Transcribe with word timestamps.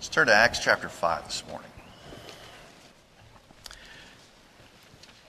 Let's 0.00 0.08
turn 0.08 0.28
to 0.28 0.34
Acts 0.34 0.60
chapter 0.60 0.88
5 0.88 1.26
this 1.26 1.44
morning. 1.46 1.70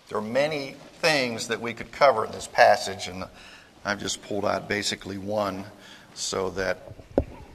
There 0.07 0.17
are 0.17 0.21
many 0.21 0.77
things 1.01 1.49
that 1.49 1.59
we 1.59 1.73
could 1.73 1.91
cover 1.91 2.25
in 2.25 2.31
this 2.31 2.47
passage, 2.47 3.09
and 3.09 3.25
I've 3.83 3.99
just 3.99 4.21
pulled 4.21 4.45
out 4.45 4.69
basically 4.69 5.17
one 5.17 5.65
so 6.13 6.51
that 6.51 6.93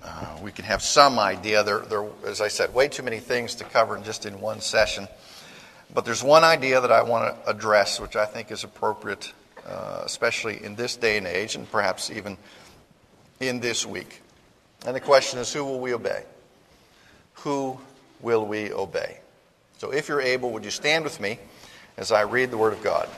uh, 0.03 0.37
we 0.43 0.53
can 0.53 0.67
have 0.67 0.83
some 0.83 1.19
idea. 1.19 1.63
There, 1.65 1.79
there, 1.79 2.05
as 2.27 2.43
I 2.43 2.49
said, 2.49 2.75
way 2.75 2.87
too 2.87 3.03
many 3.03 3.19
things 3.19 3.55
to 3.55 3.65
cover 3.65 3.97
in 3.97 4.05
just 4.05 4.27
in 4.27 4.39
one 4.39 4.61
session. 4.61 5.09
But 5.95 6.05
there's 6.05 6.23
one 6.23 6.45
idea 6.45 6.83
that 6.83 6.93
I 6.93 7.01
want 7.03 7.35
to 7.35 7.51
address, 7.51 7.99
which 7.99 8.15
I 8.15 8.27
think 8.27 8.51
is 8.51 8.63
appropriate, 8.63 9.33
uh, 9.67 10.03
especially 10.05 10.63
in 10.63 10.77
this 10.77 10.97
day 10.97 11.17
and 11.17 11.27
age, 11.27 11.55
and 11.55 11.67
perhaps 11.73 12.11
even 12.11 12.37
in 13.41 13.61
this 13.61 13.87
week. 13.87 14.21
And 14.85 14.95
the 14.95 15.01
question 15.01 15.39
is 15.39 15.51
who 15.51 15.65
will 15.65 15.81
we 15.81 15.95
obey? 15.95 16.25
Who 17.41 17.79
will 18.21 18.47
we 18.47 18.73
obey? 18.73 19.21
So 19.79 19.91
if 19.93 20.09
you're 20.09 20.21
able, 20.21 20.51
would 20.53 20.65
you 20.65 20.71
stand 20.71 21.05
with 21.05 21.21
me 21.21 21.39
as 21.97 22.11
I 22.13 22.23
read 22.23 22.51
the 22.51 22.59
Word 22.59 22.73
of 22.73 22.83
God? 22.83 23.09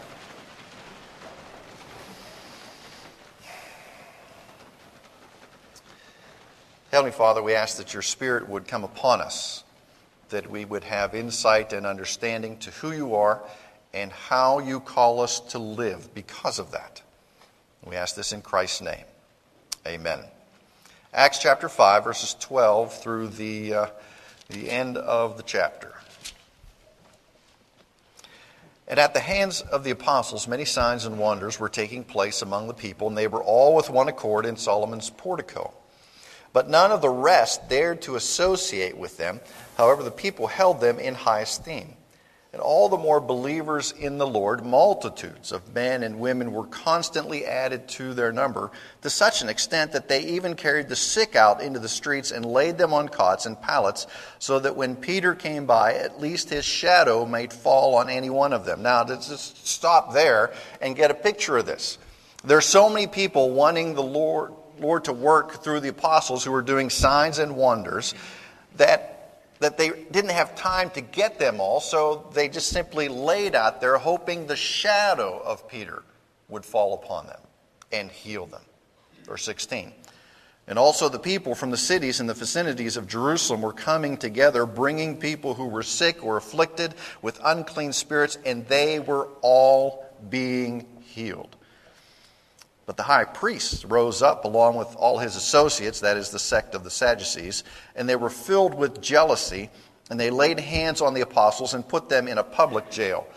Heavenly 6.91 7.13
Father, 7.13 7.43
we 7.43 7.55
ask 7.55 7.77
that 7.77 7.93
your 7.93 8.03
Spirit 8.03 8.49
would 8.49 8.67
come 8.67 8.83
upon 8.83 9.21
us, 9.21 9.63
that 10.31 10.51
we 10.51 10.65
would 10.65 10.85
have 10.85 11.15
insight 11.15 11.73
and 11.73 11.85
understanding 11.85 12.57
to 12.59 12.71
who 12.71 12.93
you 12.93 13.15
are 13.15 13.43
and 13.93 14.11
how 14.11 14.59
you 14.59 14.81
call 14.81 15.21
us 15.21 15.39
to 15.41 15.59
live 15.59 16.15
because 16.15 16.59
of 16.59 16.73
that. 16.73 17.03
We 17.85 17.97
ask 17.97 18.17
this 18.17 18.33
in 18.33 18.43
Christ's 18.43 18.81
name. 18.81 19.05
Amen. 19.87 20.21
Acts 21.13 21.39
chapter 21.39 21.69
5, 21.69 22.05
verses 22.05 22.35
12 22.41 22.95
through 23.03 23.29
the, 23.29 23.75
uh, 23.75 23.87
the 24.49 24.71
end 24.71 24.97
of 24.97 25.37
the 25.37 25.43
chapter. 25.43 25.95
And 28.87 28.99
at 28.99 29.13
the 29.13 29.21
hands 29.21 29.61
of 29.61 29.85
the 29.85 29.91
apostles, 29.91 30.49
many 30.49 30.65
signs 30.65 31.05
and 31.05 31.19
wonders 31.19 31.61
were 31.61 31.69
taking 31.69 32.03
place 32.03 32.41
among 32.41 32.67
the 32.67 32.75
people, 32.75 33.09
and 33.09 33.19
they 33.19 33.27
were 33.27 33.43
all 33.43 33.77
with 33.77 33.91
one 33.91 34.09
accord 34.09 34.47
in 34.47 34.57
Solomon's 34.57 35.11
portico. 35.11 35.75
But 36.55 36.71
none 36.71 36.91
of 36.91 37.03
the 37.03 37.11
rest 37.11 37.69
dared 37.69 38.01
to 38.03 38.17
associate 38.17 38.97
with 38.97 39.19
them. 39.19 39.41
However, 39.77 40.03
the 40.03 40.11
people 40.11 40.47
held 40.47 40.81
them 40.81 40.99
in 40.99 41.15
high 41.15 41.41
esteem. 41.41 41.98
And 42.59 42.65
all 42.65 42.89
the 42.89 42.99
more 42.99 43.21
believers 43.21 43.93
in 43.93 44.19
the 44.19 44.27
Lord, 44.27 44.67
multitudes 44.67 45.53
of 45.53 45.73
men 45.77 46.03
and 46.03 46.19
women 46.19 46.51
were 46.51 46.67
constantly 46.67 47.47
added 47.47 47.87
to 47.91 48.15
their 48.15 48.33
number, 48.33 48.73
to 49.03 49.11
such 49.11 49.43
an 49.43 49.49
extent 49.49 49.93
that 49.93 50.09
they 50.09 50.25
even 50.25 50.57
carried 50.57 50.89
the 50.89 50.97
sick 50.97 51.37
out 51.37 51.63
into 51.63 51.79
the 51.79 51.89
streets 51.89 52.33
and 52.33 52.45
laid 52.45 52.77
them 52.77 52.93
on 52.93 53.11
cots 53.11 53.47
and 53.47 53.63
pallets, 53.63 54.09
so 54.41 54.59
that 54.59 54.75
when 54.75 54.97
Peter 54.97 55.37
came 55.37 55.67
by, 55.67 55.95
at 55.95 56.21
least 56.21 56.51
his 56.51 56.65
shadow 56.65 57.25
might 57.25 57.53
fall 57.53 57.95
on 57.95 58.11
any 58.11 58.29
one 58.29 58.53
of 58.53 58.65
them. 58.65 58.83
Now, 58.83 59.05
let's 59.05 59.29
just 59.29 59.65
stop 59.65 60.13
there 60.13 60.53
and 60.83 60.97
get 60.97 61.13
a 61.13 61.15
picture 61.15 61.59
of 61.59 61.67
this. 61.67 61.97
There 62.43 62.59
are 62.59 62.61
so 62.61 62.89
many 62.91 63.07
people 63.07 63.51
wanting 63.51 63.95
the 63.95 64.03
Lord 64.03 64.53
Lord 64.81 65.05
to 65.05 65.13
work 65.13 65.63
through 65.63 65.79
the 65.79 65.91
apostles 65.91 66.43
who 66.43 66.51
were 66.51 66.63
doing 66.63 66.91
signs 66.91 67.39
and 67.39 67.55
wonders 67.55 68.17
that, 68.79 69.18
that 69.61 69.77
they 69.79 69.91
didn't 70.11 70.31
have 70.31 70.55
time 70.55 70.91
to 70.91 71.01
get 71.01 71.39
them 71.39 71.61
all, 71.61 71.81
so 71.81 72.29
they 72.33 72.49
just 72.49 72.69
simply 72.69 73.09
laid 73.09 73.55
out 73.55 73.81
there 73.81 73.99
hoping 73.99 74.47
the 74.47 74.57
shadow 74.57 75.41
of 75.45 75.69
Peter 75.69 76.03
would 76.49 76.65
fall 76.65 76.95
upon 76.95 77.27
them 77.27 77.41
and 77.93 78.11
heal 78.11 78.47
them. 78.47 78.63
Verse 79.25 79.45
16. 79.45 79.93
And 80.67 80.79
also 80.79 81.09
the 81.09 81.19
people 81.19 81.55
from 81.55 81.71
the 81.71 81.79
cities 81.79 82.21
and 82.21 82.29
the 82.29 82.35
vicinities 82.35 82.99
of 82.99 83.09
Jerusalem 83.09 83.63
were 83.63 83.73
coming 83.73 84.19
together, 84.19 84.67
bringing 84.67 85.17
people 85.17 85.55
who 85.55 85.67
were 85.67 85.83
sick 85.83 86.23
or 86.23 86.37
afflicted 86.37 86.95
with 87.23 87.41
unclean 87.43 87.95
spirits, 87.95 88.37
and 88.45 88.67
they 88.67 89.01
were 89.01 89.29
all 89.41 90.05
being 90.29 90.87
healed. 91.01 91.57
But 92.89 92.97
the 92.97 93.03
high 93.03 93.25
priest 93.25 93.85
rose 93.87 94.23
up 94.23 94.47
along 94.47 94.77
with 94.77 94.97
all 94.97 95.19
his 95.19 95.37
associates, 95.37 96.01
that 96.01 96.17
is 96.17 96.31
the 96.31 96.39
sect 96.39 96.75
of 96.75 96.85
the 96.85 96.91
Sadducees, 96.91 97.63
and 97.95 98.09
they 98.09 98.17
were 98.17 98.31
filled 98.31 98.73
with 98.73 99.03
jealousy, 99.03 99.69
and 100.09 100.19
they 100.19 100.31
laid 100.31 100.59
hands 100.59 101.03
on 101.03 101.13
the 101.13 101.21
apostles 101.21 101.75
and 101.75 101.87
put 101.87 102.09
them 102.09 102.27
in 102.27 102.39
a 102.39 102.43
public 102.43 102.91
jail. 102.91 103.29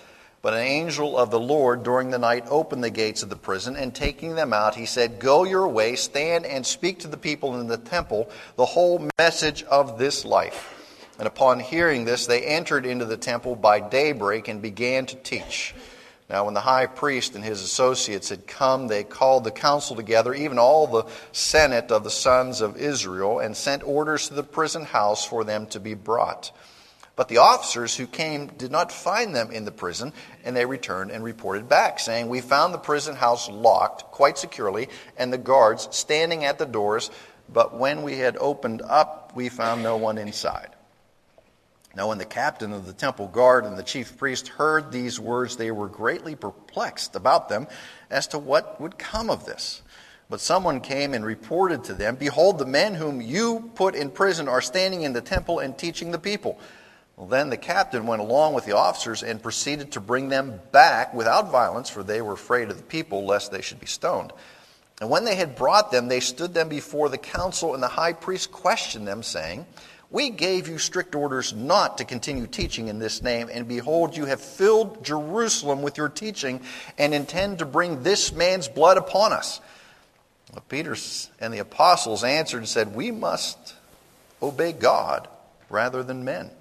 But 0.42 0.54
an 0.54 0.62
angel 0.62 1.18
of 1.18 1.32
the 1.32 1.40
Lord 1.40 1.84
during 1.84 2.12
the 2.12 2.18
night 2.18 2.46
opened 2.48 2.82
the 2.82 2.90
gates 2.90 3.24
of 3.24 3.30
the 3.30 3.36
prison, 3.36 3.76
and 3.76 3.94
taking 3.94 4.36
them 4.36 4.54
out, 4.54 4.76
he 4.76 4.86
said, 4.86 5.20
Go 5.20 5.44
your 5.44 5.68
way, 5.68 5.98
stand 5.98 6.46
and 6.46 6.66
speak 6.66 7.00
to 7.00 7.10
the 7.10 7.18
people 7.18 7.60
in 7.60 7.68
the 7.68 7.78
temple 7.78 8.32
the 8.56 8.66
whole 8.66 9.06
message 9.20 9.64
of 9.64 10.00
this 10.00 10.24
life. 10.24 11.12
And 11.20 11.28
upon 11.28 11.60
hearing 11.60 12.06
this, 12.06 12.26
they 12.26 12.46
entered 12.46 12.86
into 12.86 13.04
the 13.04 13.18
temple 13.18 13.58
by 13.58 13.82
daybreak 13.82 14.48
and 14.48 14.62
began 14.62 15.08
to 15.08 15.18
teach. 15.18 15.76
Now, 16.32 16.46
when 16.46 16.54
the 16.54 16.62
high 16.62 16.86
priest 16.86 17.36
and 17.36 17.44
his 17.44 17.62
associates 17.62 18.30
had 18.30 18.48
come, 18.48 18.88
they 18.88 19.04
called 19.04 19.44
the 19.44 19.52
council 19.52 19.98
together, 19.98 20.34
even 20.34 20.58
all 20.58 20.88
the 20.88 21.04
senate 21.34 21.92
of 21.92 22.06
the 22.06 22.10
sons 22.10 22.62
of 22.62 22.78
Israel, 22.78 23.40
and 23.40 23.56
sent 23.56 23.84
orders 23.84 24.30
to 24.30 24.36
the 24.36 24.42
prison 24.42 24.86
house 24.86 25.26
for 25.26 25.44
them 25.44 25.68
to 25.68 25.80
be 25.82 25.94
brought. 25.94 26.54
But 27.18 27.28
the 27.28 27.40
officers 27.40 27.98
who 27.98 28.08
came 28.08 28.48
did 28.48 28.72
not 28.72 28.94
find 28.94 29.36
them 29.36 29.52
in 29.52 29.66
the 29.66 29.74
prison, 29.74 30.14
and 30.46 30.56
they 30.56 30.66
returned 30.66 31.12
and 31.12 31.22
reported 31.22 31.68
back, 31.68 32.00
saying, 32.00 32.30
We 32.30 32.40
found 32.40 32.74
the 32.74 32.78
prison 32.78 33.18
house 33.18 33.50
locked 33.50 34.04
quite 34.04 34.38
securely, 34.38 34.88
and 35.18 35.34
the 35.34 35.38
guards 35.38 35.90
standing 35.92 36.46
at 36.46 36.58
the 36.58 36.66
doors, 36.66 37.12
but 37.52 37.78
when 37.78 38.04
we 38.04 38.16
had 38.20 38.38
opened 38.38 38.82
up, 38.84 39.34
we 39.36 39.50
found 39.50 39.84
no 39.84 39.98
one 39.98 40.18
inside. 40.18 40.70
Now, 41.96 42.08
when 42.08 42.18
the 42.18 42.26
captain 42.26 42.72
of 42.72 42.86
the 42.86 42.94
temple 42.94 43.28
guard 43.28 43.66
and 43.66 43.78
the 43.78 43.84
chief 43.84 44.18
priest 44.18 44.48
heard 44.48 44.92
these 44.92 45.20
words, 45.20 45.58
they 45.58 45.72
were 45.72 45.90
greatly 45.90 46.36
perplexed 46.36 47.16
about 47.16 47.50
them 47.50 47.68
as 48.10 48.28
to 48.28 48.40
what 48.40 48.80
would 48.80 48.98
come 48.98 49.30
of 49.30 49.46
this. 49.46 49.82
But 50.30 50.40
someone 50.40 50.80
came 50.80 51.14
and 51.14 51.26
reported 51.26 51.84
to 51.86 51.94
them 51.94 52.16
Behold, 52.16 52.58
the 52.58 52.66
men 52.66 52.96
whom 52.96 53.20
you 53.20 53.72
put 53.76 53.96
in 53.96 54.10
prison 54.10 54.48
are 54.48 54.62
standing 54.62 55.02
in 55.02 55.12
the 55.12 55.20
temple 55.20 55.60
and 55.60 55.78
teaching 55.78 56.12
the 56.12 56.20
people. 56.20 56.58
Well, 57.18 57.28
then 57.28 57.50
the 57.50 57.58
captain 57.58 58.08
went 58.08 58.22
along 58.22 58.54
with 58.54 58.66
the 58.66 58.78
officers 58.78 59.22
and 59.22 59.44
proceeded 59.44 59.92
to 59.92 60.00
bring 60.00 60.30
them 60.30 60.62
back 60.72 61.14
without 61.14 61.52
violence, 61.52 61.90
for 61.90 62.04
they 62.04 62.22
were 62.22 62.34
afraid 62.34 62.70
of 62.70 62.78
the 62.78 62.84
people, 62.84 63.26
lest 63.26 63.52
they 63.52 63.62
should 63.62 63.82
be 63.82 63.86
stoned. 63.86 64.32
And 65.02 65.10
when 65.10 65.26
they 65.26 65.36
had 65.36 65.56
brought 65.56 65.92
them, 65.92 66.08
they 66.08 66.22
stood 66.22 66.54
them 66.54 66.70
before 66.70 67.10
the 67.10 67.18
council, 67.18 67.74
and 67.74 67.84
the 67.84 67.90
high 67.90 68.14
priest 68.14 68.52
questioned 68.52 69.06
them, 69.06 69.24
saying, 69.24 69.66
we 70.12 70.30
gave 70.30 70.68
you 70.68 70.78
strict 70.78 71.16
orders 71.16 71.54
not 71.54 71.98
to 71.98 72.06
continue 72.06 72.46
teaching 72.46 72.90
in 72.90 73.00
this 73.00 73.24
name, 73.24 73.50
and 73.52 73.66
behold, 73.66 74.16
you 74.16 74.26
have 74.26 74.42
filled 74.42 75.06
Jerusalem 75.06 75.82
with 75.82 75.98
your 75.98 76.10
teaching 76.10 76.62
and 76.98 77.14
intend 77.14 77.60
to 77.60 77.66
bring 77.66 78.04
this 78.04 78.34
man's 78.34 78.68
blood 78.68 78.98
upon 78.98 79.32
us. 79.32 79.62
But 80.54 80.68
Peter 80.68 80.98
and 81.40 81.54
the 81.54 81.60
apostles 81.60 82.26
answered 82.26 82.58
and 82.58 82.68
said, 82.68 82.94
We 82.94 83.12
must 83.12 83.74
obey 84.44 84.74
God 84.74 85.30
rather 85.70 86.04
than 86.04 86.26
men. 86.26 86.52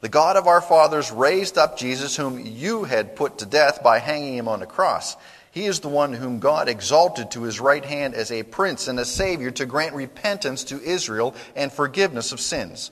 The 0.00 0.08
God 0.08 0.36
of 0.36 0.46
our 0.46 0.62
fathers 0.62 1.10
raised 1.10 1.58
up 1.58 1.76
Jesus, 1.78 2.16
whom 2.16 2.38
you 2.38 2.84
had 2.84 3.14
put 3.14 3.38
to 3.38 3.46
death 3.46 3.82
by 3.82 3.98
hanging 3.98 4.36
him 4.36 4.48
on 4.48 4.62
a 4.62 4.66
cross. 4.66 5.16
He 5.54 5.66
is 5.66 5.78
the 5.78 5.88
one 5.88 6.12
whom 6.12 6.40
God 6.40 6.68
exalted 6.68 7.30
to 7.30 7.44
his 7.44 7.60
right 7.60 7.84
hand 7.84 8.14
as 8.14 8.32
a 8.32 8.42
prince 8.42 8.88
and 8.88 8.98
a 8.98 9.04
savior 9.04 9.52
to 9.52 9.66
grant 9.66 9.94
repentance 9.94 10.64
to 10.64 10.82
Israel 10.82 11.32
and 11.54 11.72
forgiveness 11.72 12.32
of 12.32 12.40
sins. 12.40 12.90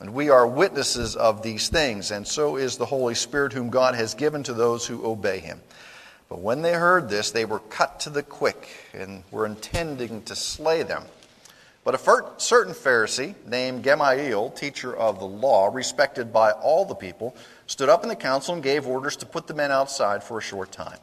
And 0.00 0.14
we 0.14 0.30
are 0.30 0.46
witnesses 0.46 1.16
of 1.16 1.42
these 1.42 1.68
things, 1.68 2.12
and 2.12 2.24
so 2.24 2.58
is 2.58 2.76
the 2.76 2.86
Holy 2.86 3.16
Spirit 3.16 3.54
whom 3.54 3.70
God 3.70 3.96
has 3.96 4.14
given 4.14 4.44
to 4.44 4.52
those 4.52 4.86
who 4.86 5.04
obey 5.04 5.40
him. 5.40 5.60
But 6.28 6.38
when 6.38 6.62
they 6.62 6.74
heard 6.74 7.08
this, 7.08 7.32
they 7.32 7.44
were 7.44 7.58
cut 7.58 7.98
to 8.00 8.10
the 8.10 8.22
quick 8.22 8.68
and 8.94 9.24
were 9.32 9.44
intending 9.44 10.22
to 10.22 10.36
slay 10.36 10.84
them. 10.84 11.02
But 11.82 11.96
a 11.96 12.22
certain 12.36 12.74
Pharisee 12.74 13.34
named 13.44 13.82
Gamaliel, 13.82 14.50
teacher 14.50 14.94
of 14.96 15.18
the 15.18 15.26
law, 15.26 15.70
respected 15.72 16.32
by 16.32 16.52
all 16.52 16.84
the 16.84 16.94
people, 16.94 17.34
stood 17.66 17.88
up 17.88 18.04
in 18.04 18.08
the 18.08 18.14
council 18.14 18.54
and 18.54 18.62
gave 18.62 18.86
orders 18.86 19.16
to 19.16 19.26
put 19.26 19.48
the 19.48 19.54
men 19.54 19.72
outside 19.72 20.22
for 20.22 20.38
a 20.38 20.42
short 20.42 20.70
time. 20.70 20.98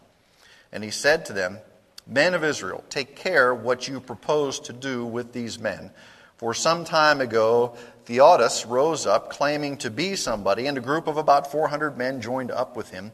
And 0.73 0.83
he 0.83 0.89
said 0.89 1.25
to 1.27 1.33
them, 1.33 1.59
Men 2.05 2.33
of 2.33 2.43
Israel, 2.43 2.83
take 2.89 3.15
care 3.15 3.53
what 3.53 3.87
you 3.87 4.01
propose 4.01 4.59
to 4.61 4.73
do 4.73 5.05
with 5.05 5.31
these 5.31 5.59
men. 5.59 5.91
For 6.37 6.53
some 6.53 6.83
time 6.83 7.21
ago, 7.21 7.77
Theudas 8.07 8.65
rose 8.67 9.05
up, 9.05 9.29
claiming 9.29 9.77
to 9.77 9.91
be 9.91 10.15
somebody, 10.15 10.65
and 10.65 10.77
a 10.77 10.81
group 10.81 11.07
of 11.07 11.15
about 11.15 11.49
400 11.51 11.95
men 11.95 12.19
joined 12.19 12.51
up 12.51 12.75
with 12.75 12.89
him. 12.89 13.11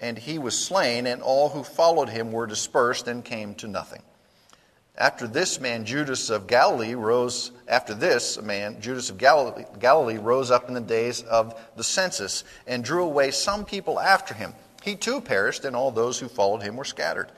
And 0.00 0.18
he 0.18 0.38
was 0.38 0.58
slain, 0.58 1.06
and 1.06 1.22
all 1.22 1.48
who 1.48 1.62
followed 1.62 2.08
him 2.08 2.32
were 2.32 2.46
dispersed 2.46 3.06
and 3.06 3.24
came 3.24 3.54
to 3.54 3.68
nothing. 3.68 4.02
After 4.98 5.28
this 5.28 5.60
man, 5.60 5.84
Judas 5.84 6.28
of 6.28 6.48
Galilee, 6.48 6.94
rose, 6.94 7.52
after 7.68 7.94
this 7.94 8.42
man, 8.42 8.80
Judas 8.80 9.10
of 9.10 9.16
Galilee, 9.16 9.64
Galilee 9.78 10.18
rose 10.18 10.50
up 10.50 10.68
in 10.68 10.74
the 10.74 10.80
days 10.80 11.22
of 11.22 11.58
the 11.76 11.84
census 11.84 12.42
and 12.66 12.82
drew 12.82 13.04
away 13.04 13.30
some 13.30 13.64
people 13.64 14.00
after 14.00 14.34
him 14.34 14.54
he 14.86 14.94
too 14.96 15.20
perished, 15.20 15.64
and 15.64 15.76
all 15.76 15.90
those 15.90 16.18
who 16.20 16.28
followed 16.28 16.62
him 16.62 16.76
were 16.76 16.84
scattered. 16.84 17.30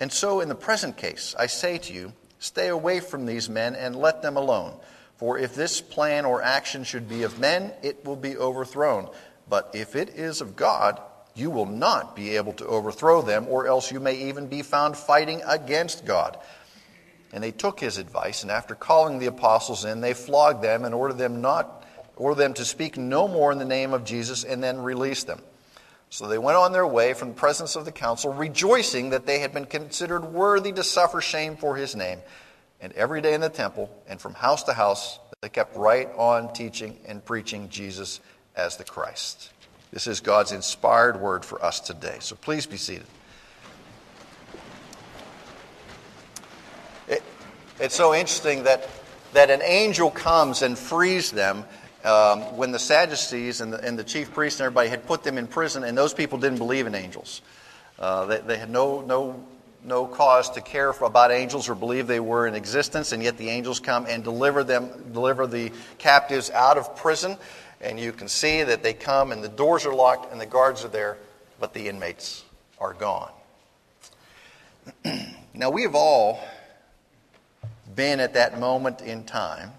And 0.00 0.12
so, 0.12 0.40
in 0.40 0.48
the 0.48 0.54
present 0.54 0.96
case, 0.96 1.34
I 1.38 1.46
say 1.46 1.78
to 1.78 1.92
you, 1.92 2.12
stay 2.38 2.68
away 2.68 3.00
from 3.00 3.24
these 3.24 3.48
men 3.48 3.74
and 3.74 3.96
let 3.96 4.20
them 4.20 4.36
alone. 4.36 4.74
For 5.16 5.38
if 5.38 5.54
this 5.54 5.80
plan 5.80 6.26
or 6.26 6.42
action 6.42 6.84
should 6.84 7.08
be 7.08 7.22
of 7.22 7.38
men, 7.38 7.72
it 7.82 8.04
will 8.04 8.16
be 8.16 8.36
overthrown. 8.36 9.08
But 9.48 9.70
if 9.74 9.96
it 9.96 10.10
is 10.10 10.40
of 10.40 10.56
God, 10.56 11.00
you 11.34 11.50
will 11.50 11.66
not 11.66 12.16
be 12.16 12.36
able 12.36 12.52
to 12.54 12.66
overthrow 12.66 13.22
them, 13.22 13.46
or 13.48 13.68
else 13.68 13.92
you 13.92 14.00
may 14.00 14.28
even 14.28 14.48
be 14.48 14.62
found 14.62 14.96
fighting 14.96 15.42
against 15.46 16.04
God. 16.04 16.36
And 17.32 17.42
they 17.42 17.52
took 17.52 17.78
his 17.80 17.96
advice, 17.96 18.42
and 18.42 18.50
after 18.50 18.74
calling 18.74 19.18
the 19.18 19.26
apostles 19.26 19.84
in, 19.84 20.00
they 20.00 20.14
flogged 20.14 20.62
them 20.62 20.84
and 20.84 20.94
ordered 20.94 21.18
them 21.18 21.40
not 21.40 21.84
ordered 22.16 22.42
them 22.42 22.54
to 22.54 22.64
speak 22.64 22.96
no 22.96 23.28
more 23.28 23.52
in 23.52 23.58
the 23.58 23.64
name 23.64 23.92
of 23.92 24.04
Jesus, 24.04 24.42
and 24.42 24.62
then 24.62 24.78
released 24.78 25.26
them. 25.26 25.42
So 26.16 26.26
they 26.26 26.38
went 26.38 26.56
on 26.56 26.72
their 26.72 26.86
way 26.86 27.12
from 27.12 27.28
the 27.28 27.34
presence 27.34 27.76
of 27.76 27.84
the 27.84 27.92
council, 27.92 28.32
rejoicing 28.32 29.10
that 29.10 29.26
they 29.26 29.40
had 29.40 29.52
been 29.52 29.66
considered 29.66 30.24
worthy 30.24 30.72
to 30.72 30.82
suffer 30.82 31.20
shame 31.20 31.58
for 31.58 31.76
his 31.76 31.94
name. 31.94 32.20
And 32.80 32.94
every 32.94 33.20
day 33.20 33.34
in 33.34 33.42
the 33.42 33.50
temple 33.50 33.94
and 34.08 34.18
from 34.18 34.32
house 34.32 34.62
to 34.62 34.72
house, 34.72 35.18
they 35.42 35.50
kept 35.50 35.76
right 35.76 36.08
on 36.16 36.54
teaching 36.54 36.96
and 37.06 37.22
preaching 37.22 37.68
Jesus 37.68 38.20
as 38.56 38.78
the 38.78 38.84
Christ. 38.84 39.52
This 39.90 40.06
is 40.06 40.20
God's 40.20 40.52
inspired 40.52 41.20
word 41.20 41.44
for 41.44 41.62
us 41.62 41.80
today. 41.80 42.16
So 42.20 42.34
please 42.34 42.64
be 42.64 42.78
seated. 42.78 43.06
It, 47.08 47.22
it's 47.78 47.94
so 47.94 48.14
interesting 48.14 48.62
that, 48.62 48.88
that 49.34 49.50
an 49.50 49.60
angel 49.60 50.10
comes 50.10 50.62
and 50.62 50.78
frees 50.78 51.30
them 51.30 51.66
um, 52.06 52.56
when 52.56 52.70
the 52.70 52.78
Sadducees 52.78 53.60
and 53.60 53.72
the, 53.72 53.80
and 53.84 53.98
the, 53.98 54.04
chief 54.04 54.32
priests 54.32 54.60
and 54.60 54.66
everybody 54.66 54.88
had 54.88 55.06
put 55.06 55.24
them 55.24 55.38
in 55.38 55.48
prison, 55.48 55.82
and 55.82 55.98
those 55.98 56.14
people 56.14 56.38
didn't 56.38 56.58
believe 56.58 56.86
in 56.86 56.94
angels. 56.94 57.42
Uh, 57.98 58.26
they, 58.26 58.38
they, 58.38 58.58
had 58.58 58.70
no, 58.70 59.00
no, 59.00 59.44
no 59.82 60.06
cause 60.06 60.48
to 60.50 60.60
care 60.60 60.92
for, 60.92 61.06
about 61.06 61.32
angels 61.32 61.68
or 61.68 61.74
believe 61.74 62.06
they 62.06 62.20
were 62.20 62.46
in 62.46 62.54
existence, 62.54 63.10
and 63.10 63.22
yet 63.22 63.36
the 63.38 63.48
angels 63.48 63.80
come 63.80 64.06
and 64.06 64.22
deliver 64.22 64.62
them, 64.62 64.88
deliver 65.12 65.48
the 65.48 65.72
captives 65.98 66.48
out 66.50 66.78
of 66.78 66.94
prison. 66.94 67.36
And 67.80 67.98
you 67.98 68.12
can 68.12 68.28
see 68.28 68.62
that 68.62 68.84
they 68.84 68.94
come, 68.94 69.32
and 69.32 69.42
the 69.42 69.48
doors 69.48 69.84
are 69.84 69.94
locked, 69.94 70.30
and 70.30 70.40
the 70.40 70.46
guards 70.46 70.84
are 70.84 70.88
there, 70.88 71.18
but 71.58 71.74
the 71.74 71.88
inmates 71.88 72.44
are 72.78 72.94
gone. 72.94 73.32
now, 75.54 75.70
we 75.70 75.82
have 75.82 75.96
all 75.96 76.40
been 77.96 78.20
at 78.20 78.34
that 78.34 78.60
moment 78.60 79.00
in 79.00 79.24
time 79.24 79.72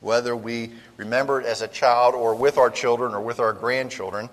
whether 0.00 0.34
we 0.34 0.72
remember 0.96 1.40
it 1.40 1.46
as 1.46 1.62
a 1.62 1.68
child 1.68 2.14
or 2.14 2.34
with 2.34 2.58
our 2.58 2.70
children 2.70 3.14
or 3.14 3.20
with 3.20 3.40
our 3.40 3.52
grandchildren, 3.52 4.28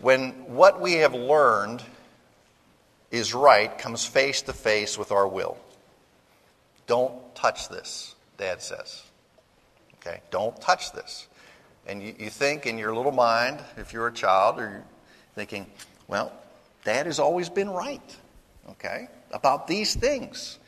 when 0.00 0.30
what 0.46 0.80
we 0.80 0.94
have 0.94 1.14
learned 1.14 1.82
is 3.10 3.34
right 3.34 3.76
comes 3.78 4.04
face 4.04 4.42
to 4.42 4.52
face 4.52 4.98
with 4.98 5.12
our 5.12 5.26
will. 5.26 5.56
Don't 6.86 7.34
touch 7.34 7.68
this, 7.68 8.14
Dad 8.38 8.62
says. 8.62 9.02
Okay? 9.96 10.20
Don't 10.30 10.58
touch 10.60 10.92
this. 10.92 11.26
And 11.86 12.02
you, 12.02 12.14
you 12.18 12.30
think 12.30 12.66
in 12.66 12.78
your 12.78 12.94
little 12.94 13.12
mind, 13.12 13.60
if 13.76 13.92
you're 13.92 14.08
a 14.08 14.12
child, 14.12 14.58
or 14.58 14.68
you're 14.70 14.84
thinking, 15.34 15.66
well, 16.08 16.32
Dad 16.84 17.06
has 17.06 17.18
always 17.18 17.48
been 17.48 17.68
right, 17.68 18.16
okay, 18.70 19.08
about 19.32 19.66
these 19.66 19.94
things. 19.94 20.58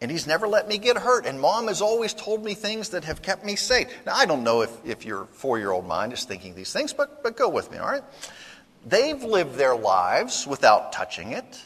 And 0.00 0.10
he's 0.10 0.26
never 0.26 0.46
let 0.46 0.68
me 0.68 0.78
get 0.78 0.98
hurt. 0.98 1.24
And 1.24 1.40
mom 1.40 1.68
has 1.68 1.80
always 1.80 2.12
told 2.12 2.44
me 2.44 2.54
things 2.54 2.90
that 2.90 3.04
have 3.04 3.22
kept 3.22 3.44
me 3.44 3.56
safe. 3.56 3.88
Now, 4.04 4.14
I 4.14 4.26
don't 4.26 4.44
know 4.44 4.62
if, 4.62 4.70
if 4.84 5.04
your 5.04 5.26
four 5.26 5.58
year 5.58 5.70
old 5.70 5.86
mind 5.86 6.12
is 6.12 6.24
thinking 6.24 6.54
these 6.54 6.72
things, 6.72 6.92
but, 6.92 7.22
but 7.22 7.36
go 7.36 7.48
with 7.48 7.70
me, 7.70 7.78
all 7.78 7.86
right? 7.86 8.02
They've 8.86 9.22
lived 9.22 9.54
their 9.54 9.74
lives 9.74 10.46
without 10.46 10.92
touching 10.92 11.32
it. 11.32 11.62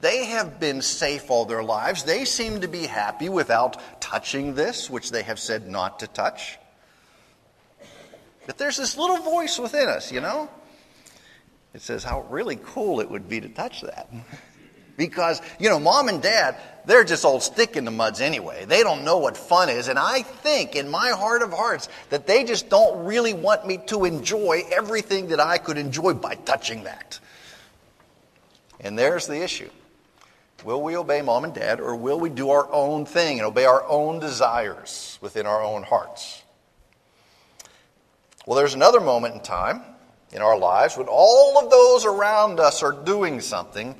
They 0.00 0.26
have 0.26 0.60
been 0.60 0.80
safe 0.82 1.30
all 1.30 1.44
their 1.44 1.62
lives. 1.62 2.04
They 2.04 2.24
seem 2.24 2.60
to 2.60 2.68
be 2.68 2.86
happy 2.86 3.28
without 3.28 4.00
touching 4.00 4.54
this, 4.54 4.88
which 4.88 5.10
they 5.10 5.22
have 5.22 5.38
said 5.38 5.68
not 5.68 5.98
to 6.00 6.06
touch. 6.06 6.58
But 8.46 8.56
there's 8.56 8.76
this 8.76 8.96
little 8.96 9.18
voice 9.18 9.58
within 9.58 9.88
us, 9.88 10.10
you 10.10 10.20
know? 10.20 10.48
It 11.74 11.82
says 11.82 12.02
how 12.02 12.22
really 12.22 12.58
cool 12.64 13.00
it 13.00 13.10
would 13.10 13.28
be 13.28 13.40
to 13.40 13.48
touch 13.48 13.82
that. 13.82 14.08
because, 14.96 15.40
you 15.58 15.68
know, 15.68 15.78
mom 15.78 16.08
and 16.08 16.22
dad, 16.22 16.56
they're 16.84 17.04
just 17.04 17.24
old 17.24 17.42
stick 17.42 17.76
in 17.76 17.84
the 17.84 17.90
muds 17.90 18.20
anyway. 18.20 18.64
They 18.64 18.82
don't 18.82 19.04
know 19.04 19.18
what 19.18 19.36
fun 19.36 19.68
is. 19.68 19.88
And 19.88 19.98
I 19.98 20.22
think 20.22 20.76
in 20.76 20.88
my 20.88 21.10
heart 21.10 21.42
of 21.42 21.52
hearts 21.52 21.88
that 22.08 22.26
they 22.26 22.44
just 22.44 22.68
don't 22.68 23.04
really 23.04 23.32
want 23.32 23.66
me 23.66 23.78
to 23.86 24.04
enjoy 24.04 24.62
everything 24.70 25.28
that 25.28 25.40
I 25.40 25.58
could 25.58 25.78
enjoy 25.78 26.14
by 26.14 26.34
touching 26.34 26.84
that. 26.84 27.18
And 28.80 28.98
there's 28.98 29.26
the 29.26 29.42
issue. 29.42 29.70
Will 30.64 30.82
we 30.82 30.96
obey 30.96 31.22
mom 31.22 31.44
and 31.44 31.54
dad, 31.54 31.80
or 31.80 31.96
will 31.96 32.20
we 32.20 32.28
do 32.28 32.50
our 32.50 32.70
own 32.70 33.06
thing 33.06 33.38
and 33.38 33.46
obey 33.46 33.64
our 33.64 33.86
own 33.86 34.18
desires 34.18 35.18
within 35.22 35.46
our 35.46 35.62
own 35.62 35.82
hearts? 35.82 36.42
Well, 38.46 38.56
there's 38.56 38.74
another 38.74 39.00
moment 39.00 39.34
in 39.34 39.40
time 39.40 39.82
in 40.32 40.42
our 40.42 40.58
lives 40.58 40.96
when 40.96 41.06
all 41.08 41.58
of 41.58 41.70
those 41.70 42.04
around 42.04 42.60
us 42.60 42.82
are 42.82 42.92
doing 42.92 43.40
something 43.40 43.94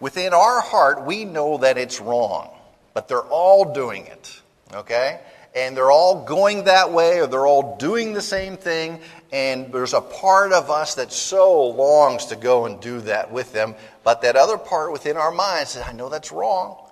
within 0.00 0.34
our 0.34 0.60
heart, 0.60 1.04
we 1.04 1.24
know 1.24 1.58
that 1.58 1.78
it's 1.78 2.00
wrong, 2.00 2.50
but 2.94 3.08
they're 3.08 3.20
all 3.20 3.72
doing 3.72 4.06
it, 4.06 4.40
okay? 4.74 5.20
And 5.54 5.76
they're 5.76 5.90
all 5.90 6.24
going 6.24 6.64
that 6.64 6.92
way, 6.92 7.20
or 7.20 7.26
they're 7.26 7.46
all 7.46 7.76
doing 7.78 8.12
the 8.12 8.20
same 8.20 8.56
thing, 8.56 9.00
and 9.32 9.72
there's 9.72 9.94
a 9.94 10.00
part 10.00 10.52
of 10.52 10.70
us 10.70 10.96
that 10.96 11.12
so 11.12 11.68
longs 11.68 12.26
to 12.26 12.36
go 12.36 12.66
and 12.66 12.80
do 12.80 13.00
that 13.02 13.32
with 13.32 13.52
them, 13.52 13.74
but 14.04 14.22
that 14.22 14.36
other 14.36 14.58
part 14.58 14.92
within 14.92 15.16
our 15.16 15.32
mind 15.32 15.68
says, 15.68 15.82
I 15.86 15.92
know 15.92 16.08
that's 16.08 16.30
wrong. 16.30 16.82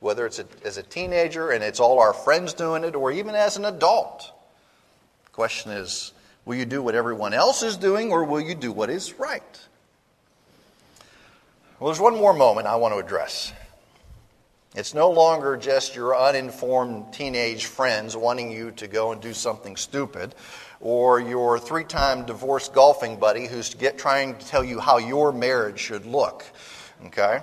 Whether 0.00 0.26
it's 0.26 0.38
a, 0.38 0.46
as 0.64 0.76
a 0.76 0.82
teenager 0.82 1.50
and 1.50 1.64
it's 1.64 1.80
all 1.80 1.98
our 1.98 2.12
friends 2.12 2.54
doing 2.54 2.84
it, 2.84 2.94
or 2.94 3.10
even 3.10 3.34
as 3.34 3.56
an 3.56 3.64
adult. 3.64 4.30
The 5.24 5.30
question 5.30 5.72
is, 5.72 6.12
will 6.44 6.54
you 6.54 6.66
do 6.66 6.82
what 6.82 6.94
everyone 6.94 7.34
else 7.34 7.62
is 7.62 7.76
doing, 7.76 8.12
or 8.12 8.24
will 8.24 8.40
you 8.40 8.54
do 8.54 8.72
what 8.72 8.90
is 8.90 9.18
right? 9.18 9.67
Well, 11.78 11.90
there's 11.90 12.00
one 12.00 12.16
more 12.16 12.32
moment 12.32 12.66
I 12.66 12.74
want 12.74 12.92
to 12.94 12.98
address. 12.98 13.52
It's 14.74 14.94
no 14.94 15.12
longer 15.12 15.56
just 15.56 15.94
your 15.94 16.16
uninformed 16.16 17.12
teenage 17.12 17.66
friends 17.66 18.16
wanting 18.16 18.50
you 18.50 18.72
to 18.72 18.88
go 18.88 19.12
and 19.12 19.22
do 19.22 19.32
something 19.32 19.76
stupid, 19.76 20.34
or 20.80 21.20
your 21.20 21.56
three 21.56 21.84
time 21.84 22.26
divorced 22.26 22.72
golfing 22.72 23.16
buddy 23.16 23.46
who's 23.46 23.74
get, 23.74 23.96
trying 23.96 24.36
to 24.38 24.46
tell 24.48 24.64
you 24.64 24.80
how 24.80 24.98
your 24.98 25.30
marriage 25.30 25.78
should 25.78 26.04
look. 26.04 26.44
Okay? 27.06 27.38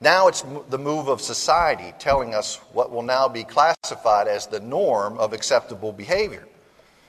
Now 0.00 0.26
it's 0.26 0.44
the 0.68 0.78
move 0.78 1.06
of 1.06 1.20
society 1.20 1.94
telling 2.00 2.34
us 2.34 2.56
what 2.72 2.90
will 2.90 3.02
now 3.02 3.28
be 3.28 3.44
classified 3.44 4.26
as 4.26 4.48
the 4.48 4.58
norm 4.58 5.18
of 5.18 5.32
acceptable 5.32 5.92
behavior. 5.92 6.48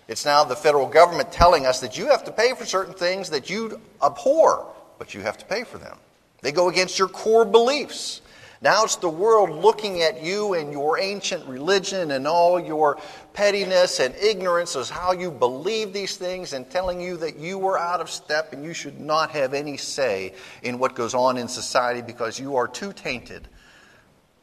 It's 0.08 0.24
now 0.24 0.44
the 0.44 0.56
federal 0.56 0.88
government 0.88 1.32
telling 1.32 1.66
us 1.66 1.80
that 1.80 1.98
you 1.98 2.10
have 2.10 2.25
to 2.25 2.32
pay 2.32 2.54
for 2.54 2.66
certain 2.66 2.94
things 2.94 3.32
that 3.32 3.50
you 3.50 3.82
abhor 4.04 4.72
but 5.00 5.15
you 5.15 5.22
have 5.22 5.38
to 5.39 5.46
pay 5.46 5.63
for 5.63 5.79
them. 5.79 5.98
They 6.41 6.51
go 6.51 6.70
against 6.70 7.00
your 7.00 7.08
core 7.08 7.46
beliefs. 7.46 8.22
Now 8.62 8.84
it's 8.84 8.98
the 8.98 9.10
world 9.10 9.50
looking 9.50 10.01
at 10.01 10.22
you 10.22 10.53
and 10.53 10.74
your 10.74 11.00
ancient 11.00 11.48
religion 11.48 12.12
and 12.12 12.27
all 12.27 12.60
your 12.60 13.00
pettiness 13.34 14.01
and 14.01 14.13
ignorance 14.15 14.75
as 14.75 14.89
how 14.89 15.13
you 15.13 15.32
believe 15.32 15.94
these 15.94 16.18
things 16.18 16.51
and 16.51 16.70
telling 16.70 17.00
you 17.00 17.15
that 17.18 17.38
you 17.38 17.58
were 17.58 17.79
out 17.79 18.01
of 18.01 18.10
step 18.10 18.51
and 18.51 18.63
you 18.63 18.74
should 18.74 19.00
not 19.00 19.32
have 19.32 19.53
any 19.53 19.77
say 19.77 20.34
in 20.62 20.77
what 20.77 20.94
goes 20.94 21.13
on 21.13 21.38
in 21.38 21.48
society 21.48 22.01
because 22.01 22.38
you 22.38 22.58
are 22.58 22.68
too 22.68 22.91
tainted 22.91 23.48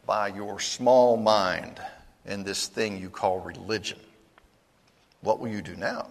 by 0.06 0.28
your 0.28 0.60
small 0.60 1.18
mind 1.18 1.78
and 2.24 2.42
this 2.42 2.68
thing 2.68 2.98
you 2.98 3.10
call 3.10 3.40
religion. 3.40 3.98
What 5.20 5.40
will 5.40 5.48
you 5.48 5.60
do 5.60 5.76
now? 5.76 6.08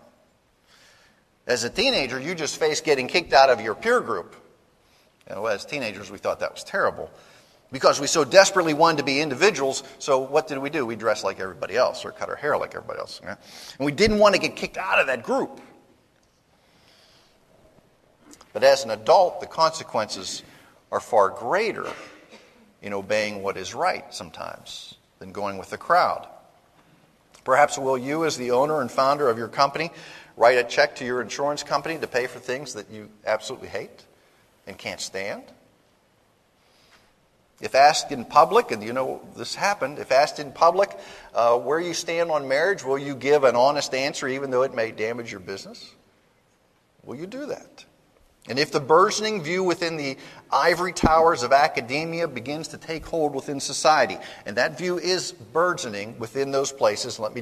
As 1.48 1.64
a 1.64 1.70
teenager, 1.70 2.20
you 2.20 2.34
just 2.34 2.58
faced 2.58 2.84
getting 2.84 3.08
kicked 3.08 3.34
out 3.34 3.50
of 3.50 3.62
your 3.62 3.76
peer 3.76 4.02
group. 4.02 4.36
You 5.30 5.48
as 5.48 5.66
teenagers, 5.66 6.12
we 6.12 6.18
thought 6.18 6.40
that 6.40 6.54
was 6.54 6.64
terrible 6.64 7.10
because 7.72 8.00
we 8.00 8.08
so 8.08 8.24
desperately 8.24 8.74
wanted 8.74 8.98
to 8.98 9.04
be 9.04 9.20
individuals. 9.20 9.84
So, 10.00 10.20
what 10.20 10.48
did 10.48 10.60
we 10.60 10.70
do? 10.70 10.86
We 10.86 10.96
dressed 10.96 11.24
like 11.24 11.40
everybody 11.40 11.76
else 11.76 12.06
or 12.06 12.12
cut 12.12 12.30
our 12.30 12.36
hair 12.36 12.58
like 12.58 12.76
everybody 12.76 13.00
else. 13.00 13.22
And 13.24 13.86
we 13.86 13.92
didn't 13.92 14.20
want 14.20 14.36
to 14.36 14.42
get 14.42 14.56
kicked 14.56 14.78
out 14.78 15.00
of 15.00 15.08
that 15.08 15.24
group. 15.24 15.60
But 18.54 18.64
as 18.64 18.86
an 18.86 18.92
adult, 18.92 19.42
the 19.42 19.48
consequences 19.48 20.44
are 20.92 21.00
far 21.00 21.30
greater 21.30 21.92
in 22.82 22.94
obeying 22.94 23.42
what 23.42 23.58
is 23.58 23.74
right 23.74 24.06
sometimes 24.14 24.96
than 25.20 25.32
going 25.32 25.58
with 25.58 25.70
the 25.70 25.78
crowd. 25.78 26.28
Perhaps 27.44 27.78
will 27.78 27.98
you, 27.98 28.26
as 28.26 28.38
the 28.38 28.52
owner 28.52 28.82
and 28.82 28.90
founder 28.90 29.30
of 29.30 29.38
your 29.38 29.48
company, 29.48 29.92
write 30.38 30.58
a 30.58 30.64
check 30.64 30.96
to 30.98 31.06
your 31.06 31.22
insurance 31.22 31.64
company 31.64 31.98
to 32.00 32.08
pay 32.08 32.28
for 32.28 32.40
things 32.40 32.74
that 32.74 32.90
you 32.90 33.10
absolutely 33.26 33.70
hate 33.70 34.06
and 34.68 34.78
can't 34.78 35.02
stand? 35.02 35.44
If 37.62 37.74
asked 37.74 38.12
in 38.12 38.26
public, 38.26 38.72
and 38.72 38.84
you 38.84 38.92
know 38.92 39.22
this 39.38 39.56
happened, 39.56 39.98
if 39.98 40.12
asked 40.12 40.40
in 40.40 40.52
public 40.52 40.98
uh, 41.34 41.58
where 41.58 41.80
you 41.80 41.94
stand 41.94 42.30
on 42.30 42.48
marriage, 42.48 42.84
will 42.84 42.98
you 42.98 43.16
give 43.16 43.46
an 43.46 43.56
honest 43.56 43.94
answer 43.94 44.28
even 44.28 44.52
though 44.52 44.64
it 44.64 44.76
may 44.76 44.92
damage 44.92 45.32
your 45.32 45.40
business? 45.40 45.94
Will 47.04 47.16
you 47.16 47.28
do 47.28 47.46
that? 47.46 47.86
And 48.48 48.60
if 48.60 48.72
the 48.72 48.80
burgeoning 48.80 49.42
view 49.42 49.64
within 49.64 49.98
the 49.98 50.18
ivory 50.52 50.94
towers 50.94 51.42
of 51.42 51.52
academia 51.52 52.28
begins 52.28 52.68
to 52.70 52.78
take 52.78 53.06
hold 53.06 53.34
within 53.34 53.60
society, 53.60 54.18
and 54.46 54.58
that 54.58 54.78
view 54.78 55.00
is 55.00 55.32
burgeoning 55.32 56.20
within 56.20 56.52
those 56.52 56.72
places, 56.72 57.20
let 57.20 57.34
me 57.34 57.42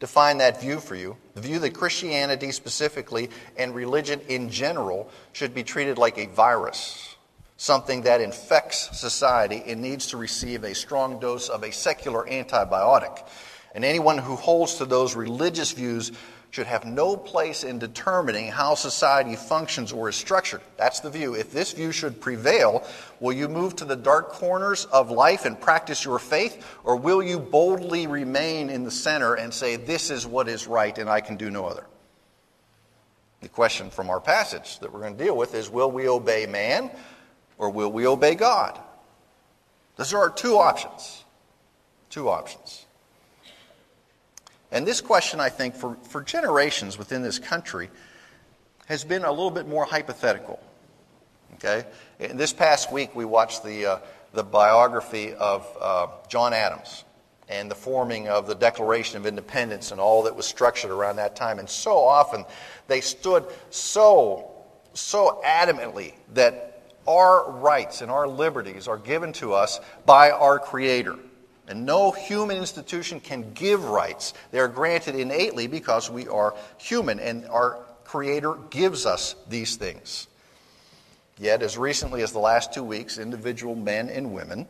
define 0.00 0.38
that 0.38 0.60
view 0.60 0.80
for 0.80 0.94
you. 0.94 1.16
The 1.34 1.40
view 1.40 1.58
that 1.60 1.74
Christianity 1.74 2.52
specifically 2.52 3.30
and 3.56 3.74
religion 3.74 4.20
in 4.28 4.50
general 4.50 5.10
should 5.32 5.54
be 5.54 5.64
treated 5.64 5.98
like 5.98 6.18
a 6.18 6.26
virus, 6.26 7.16
something 7.56 8.02
that 8.02 8.20
infects 8.20 8.98
society 8.98 9.62
and 9.66 9.80
needs 9.80 10.06
to 10.08 10.16
receive 10.16 10.64
a 10.64 10.74
strong 10.74 11.18
dose 11.18 11.48
of 11.48 11.62
a 11.62 11.72
secular 11.72 12.24
antibiotic. 12.26 13.26
And 13.74 13.84
anyone 13.84 14.18
who 14.18 14.36
holds 14.36 14.76
to 14.76 14.84
those 14.84 15.14
religious 15.14 15.72
views 15.72 16.12
should 16.50 16.66
have 16.66 16.84
no 16.84 17.16
place 17.16 17.62
in 17.62 17.78
determining 17.78 18.50
how 18.50 18.74
society 18.74 19.36
functions 19.36 19.92
or 19.92 20.08
is 20.08 20.16
structured. 20.16 20.62
That's 20.76 21.00
the 21.00 21.10
view. 21.10 21.34
If 21.34 21.52
this 21.52 21.72
view 21.72 21.92
should 21.92 22.20
prevail, 22.20 22.86
will 23.20 23.34
you 23.34 23.48
move 23.48 23.76
to 23.76 23.84
the 23.84 23.96
dark 23.96 24.30
corners 24.30 24.86
of 24.86 25.10
life 25.10 25.44
and 25.44 25.60
practice 25.60 26.04
your 26.04 26.18
faith, 26.18 26.64
or 26.84 26.96
will 26.96 27.22
you 27.22 27.38
boldly 27.38 28.06
remain 28.06 28.70
in 28.70 28.84
the 28.84 28.90
center 28.90 29.34
and 29.34 29.52
say, 29.52 29.76
This 29.76 30.10
is 30.10 30.26
what 30.26 30.48
is 30.48 30.66
right 30.66 30.96
and 30.96 31.10
I 31.10 31.20
can 31.20 31.36
do 31.36 31.50
no 31.50 31.66
other? 31.66 31.86
The 33.40 33.48
question 33.48 33.90
from 33.90 34.10
our 34.10 34.20
passage 34.20 34.78
that 34.80 34.92
we're 34.92 35.00
going 35.00 35.16
to 35.16 35.24
deal 35.24 35.36
with 35.36 35.54
is 35.54 35.68
Will 35.68 35.90
we 35.90 36.08
obey 36.08 36.46
man 36.46 36.90
or 37.58 37.68
will 37.68 37.92
we 37.92 38.06
obey 38.06 38.34
God? 38.34 38.80
Those 39.96 40.14
are 40.14 40.18
our 40.18 40.30
two 40.30 40.56
options. 40.56 41.24
Two 42.08 42.30
options. 42.30 42.86
And 44.70 44.86
this 44.86 45.00
question, 45.00 45.40
I 45.40 45.48
think, 45.48 45.74
for, 45.74 45.96
for 46.02 46.22
generations 46.22 46.98
within 46.98 47.22
this 47.22 47.38
country 47.38 47.90
has 48.86 49.04
been 49.04 49.24
a 49.24 49.30
little 49.30 49.50
bit 49.50 49.66
more 49.66 49.84
hypothetical. 49.84 50.60
Okay? 51.54 51.86
In 52.18 52.36
this 52.36 52.52
past 52.52 52.92
week, 52.92 53.14
we 53.14 53.24
watched 53.24 53.64
the, 53.64 53.86
uh, 53.86 53.98
the 54.32 54.42
biography 54.42 55.34
of 55.34 55.66
uh, 55.80 56.06
John 56.28 56.52
Adams 56.52 57.04
and 57.48 57.70
the 57.70 57.74
forming 57.74 58.28
of 58.28 58.46
the 58.46 58.54
Declaration 58.54 59.16
of 59.16 59.26
Independence 59.26 59.90
and 59.90 60.00
all 60.00 60.24
that 60.24 60.36
was 60.36 60.46
structured 60.46 60.90
around 60.90 61.16
that 61.16 61.34
time. 61.34 61.58
And 61.58 61.68
so 61.68 61.98
often 61.98 62.44
they 62.88 63.00
stood 63.00 63.46
so, 63.70 64.50
so 64.92 65.40
adamantly 65.44 66.14
that 66.34 66.82
our 67.06 67.50
rights 67.50 68.02
and 68.02 68.10
our 68.10 68.28
liberties 68.28 68.86
are 68.86 68.98
given 68.98 69.32
to 69.34 69.54
us 69.54 69.80
by 70.04 70.30
our 70.30 70.58
Creator. 70.58 71.16
And 71.68 71.84
no 71.84 72.10
human 72.10 72.56
institution 72.56 73.20
can 73.20 73.52
give 73.52 73.84
rights. 73.84 74.32
They 74.50 74.58
are 74.58 74.68
granted 74.68 75.14
innately 75.14 75.66
because 75.66 76.10
we 76.10 76.26
are 76.26 76.54
human, 76.78 77.20
and 77.20 77.44
our 77.46 77.78
Creator 78.04 78.54
gives 78.70 79.04
us 79.04 79.36
these 79.50 79.76
things. 79.76 80.28
Yet, 81.38 81.62
as 81.62 81.76
recently 81.76 82.22
as 82.22 82.32
the 82.32 82.38
last 82.38 82.72
two 82.72 82.82
weeks, 82.82 83.18
individual 83.18 83.74
men 83.74 84.08
and 84.08 84.32
women, 84.32 84.66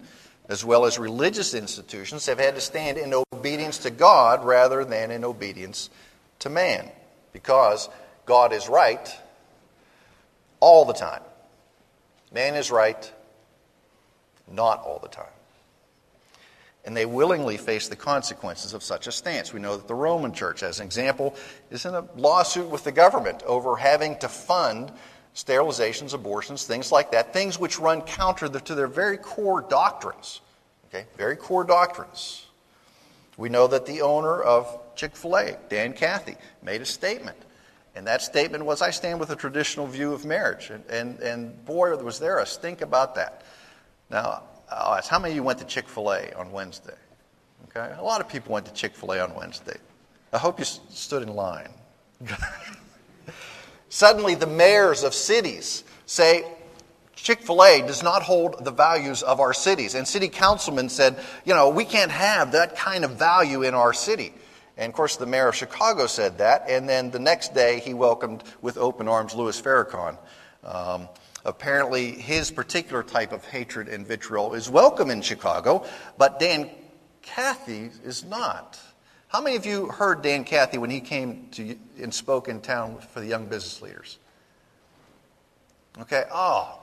as 0.49 0.65
well 0.65 0.87
as 0.87 0.99
religious 0.99 1.55
institutions, 1.55 2.27
have 2.27 2.41
had 2.41 2.57
to 2.57 2.61
stand 2.61 2.99
in 2.99 3.15
obedience 3.33 3.79
to 3.79 3.91
God 3.91 4.45
rather 4.45 4.85
than 4.85 5.13
in 5.13 5.25
obedience 5.25 5.91
to 6.41 6.51
man. 6.51 6.91
Because 7.33 7.89
God 8.27 8.53
is 8.53 8.69
right 8.69 9.09
all 10.59 10.85
the 10.85 10.95
time, 10.95 11.23
man 12.33 12.57
is 12.57 12.73
right 12.73 13.13
not 14.51 14.81
all 14.81 14.99
the 14.99 15.09
time 15.09 15.27
and 16.89 16.97
they 16.97 17.05
willingly 17.05 17.59
face 17.59 17.87
the 17.89 17.97
consequences 17.97 18.73
of 18.73 18.83
such 18.83 19.07
a 19.07 19.13
stance. 19.13 19.53
We 19.53 19.61
know 19.61 19.77
that 19.77 19.87
the 19.87 19.95
Roman 19.95 20.33
Church, 20.33 20.63
as 20.63 20.81
an 20.81 20.87
example, 20.87 21.37
is 21.71 21.85
in 21.85 21.95
a 21.95 22.03
lawsuit 22.17 22.71
with 22.71 22.83
the 22.83 22.93
government 22.93 23.43
over 23.43 23.77
having 23.77 24.17
to 24.21 24.29
fund 24.31 24.91
sterilizations, 25.35 26.15
abortions, 26.15 26.65
things 26.65 26.91
like 26.91 27.13
that, 27.13 27.35
things 27.35 27.59
which 27.59 27.79
run 27.79 28.01
counter 28.01 28.49
to 28.49 28.75
their 28.75 28.87
very 28.87 29.19
core 29.19 29.61
doctrines. 29.61 30.41
Okay, 30.89 31.05
very 31.19 31.37
core 31.37 31.63
doctrines. 31.63 32.47
We 33.37 33.51
know 33.51 33.67
that 33.67 33.85
the 33.85 34.01
owner 34.01 34.41
of 34.41 34.81
Chick 34.97 35.15
fil 35.15 35.37
A, 35.37 35.59
Dan 35.69 35.93
Cathy, 35.93 36.37
made 36.63 36.81
a 36.81 36.87
statement. 36.87 37.37
And 37.97 38.07
that 38.07 38.23
statement 38.23 38.65
was 38.65 38.81
I 38.81 38.93
stand 38.93 39.21
with 39.21 39.29
a 39.29 39.37
traditional 39.37 39.87
view 39.87 40.15
of 40.15 40.25
marriage. 40.25 40.71
And, 40.71 40.83
and, 40.89 41.21
and 41.21 41.67
boy, 41.67 41.95
was 41.99 42.19
there 42.19 42.39
a 42.39 42.47
stink 42.47 42.81
about 42.81 43.15
that. 43.17 43.43
Now, 44.09 44.45
I'll 44.71 44.95
ask, 44.95 45.09
how 45.09 45.19
many 45.19 45.33
of 45.33 45.37
you 45.37 45.43
went 45.43 45.59
to 45.61 45.65
Chick 45.65 45.89
fil 45.89 46.13
A 46.13 46.33
on 46.33 46.53
Wednesday? 46.53 46.97
Okay, 47.65 47.95
a 47.99 48.03
lot 48.03 48.21
of 48.21 48.29
people 48.29 48.53
went 48.53 48.67
to 48.67 48.73
Chick 48.73 48.95
fil 48.95 49.13
A 49.13 49.21
on 49.21 49.35
Wednesday. 49.35 49.77
I 50.33 50.39
hope 50.39 50.59
you 50.59 50.65
stood 50.65 51.23
in 51.23 51.35
line. 51.35 51.71
Suddenly, 53.89 54.35
the 54.35 54.47
mayors 54.47 55.03
of 55.03 55.15
cities 55.15 55.85
say, 56.07 56.45
Chick 57.15 57.41
fil 57.41 57.65
A 57.65 57.83
does 57.83 58.03
not 58.03 58.23
hold 58.23 58.65
the 58.65 58.71
values 58.71 59.23
of 59.23 59.41
our 59.41 59.53
cities. 59.53 59.95
And 59.95 60.07
city 60.07 60.29
councilmen 60.29 60.89
said, 60.89 61.19
you 61.45 61.55
know, 61.55 61.69
we 61.69 61.85
can't 61.85 62.11
have 62.11 62.53
that 62.53 62.77
kind 62.77 63.05
of 63.05 63.13
value 63.13 63.63
in 63.63 63.75
our 63.75 63.93
city. 63.93 64.33
And 64.77 64.91
of 64.91 64.95
course, 64.95 65.17
the 65.17 65.27
mayor 65.27 65.49
of 65.49 65.57
Chicago 65.57 66.07
said 66.07 66.39
that. 66.39 66.65
And 66.69 66.89
then 66.89 67.11
the 67.11 67.19
next 67.19 67.55
day, 67.55 67.81
he 67.81 67.95
welcomed 67.95 68.45
with 68.63 68.79
open 68.79 69.09
arms 69.09 69.35
Louis 69.35 69.61
Farrakhan. 69.61 70.17
Um, 70.63 71.09
Apparently, 71.49 72.11
his 72.11 72.51
particular 72.51 73.03
type 73.03 73.33
of 73.33 73.43
hatred 73.47 73.89
and 73.89 74.07
vitriol 74.07 74.53
is 74.53 74.69
welcome 74.69 75.09
in 75.09 75.23
Chicago, 75.23 75.87
but 76.19 76.39
Dan 76.39 76.69
Cathy 77.23 77.91
is 78.05 78.23
not. 78.23 78.79
How 79.29 79.41
many 79.41 79.57
of 79.57 79.65
you 79.65 79.87
heard 79.87 80.21
Dan 80.21 80.45
Cathy 80.45 80.77
when 80.77 80.91
he 80.91 81.01
came 81.01 81.49
to 81.53 81.75
and 82.03 82.13
spoke 82.13 82.49
in 82.49 82.61
town 82.61 82.99
for 82.99 83.21
the 83.21 83.27
young 83.27 83.47
business 83.47 83.81
leaders? 83.81 84.19
Okay, 86.03 86.25
oh, 86.31 86.81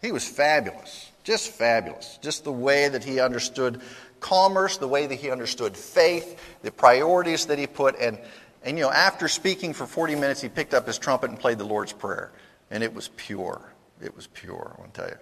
he 0.00 0.10
was 0.10 0.26
fabulous. 0.26 1.12
Just 1.22 1.50
fabulous. 1.50 2.18
Just 2.22 2.44
the 2.44 2.52
way 2.52 2.88
that 2.88 3.04
he 3.04 3.20
understood 3.20 3.82
commerce, 4.20 4.78
the 4.78 4.88
way 4.88 5.06
that 5.06 5.16
he 5.16 5.30
understood 5.30 5.76
faith, 5.76 6.40
the 6.62 6.72
priorities 6.72 7.44
that 7.44 7.58
he 7.58 7.66
put. 7.66 7.94
And, 8.00 8.18
and 8.64 8.78
you 8.78 8.84
know, 8.84 8.90
after 8.90 9.28
speaking 9.28 9.74
for 9.74 9.86
40 9.86 10.14
minutes, 10.14 10.40
he 10.40 10.48
picked 10.48 10.72
up 10.72 10.86
his 10.86 10.96
trumpet 10.96 11.28
and 11.28 11.38
played 11.38 11.58
the 11.58 11.64
Lord's 11.64 11.92
Prayer. 11.92 12.32
And 12.70 12.82
it 12.82 12.94
was 12.94 13.08
pure. 13.16 13.74
It 14.02 14.14
was 14.14 14.26
pure, 14.28 14.74
I 14.76 14.80
want 14.80 14.94
to 14.94 15.00
tell 15.00 15.10
you. 15.10 15.16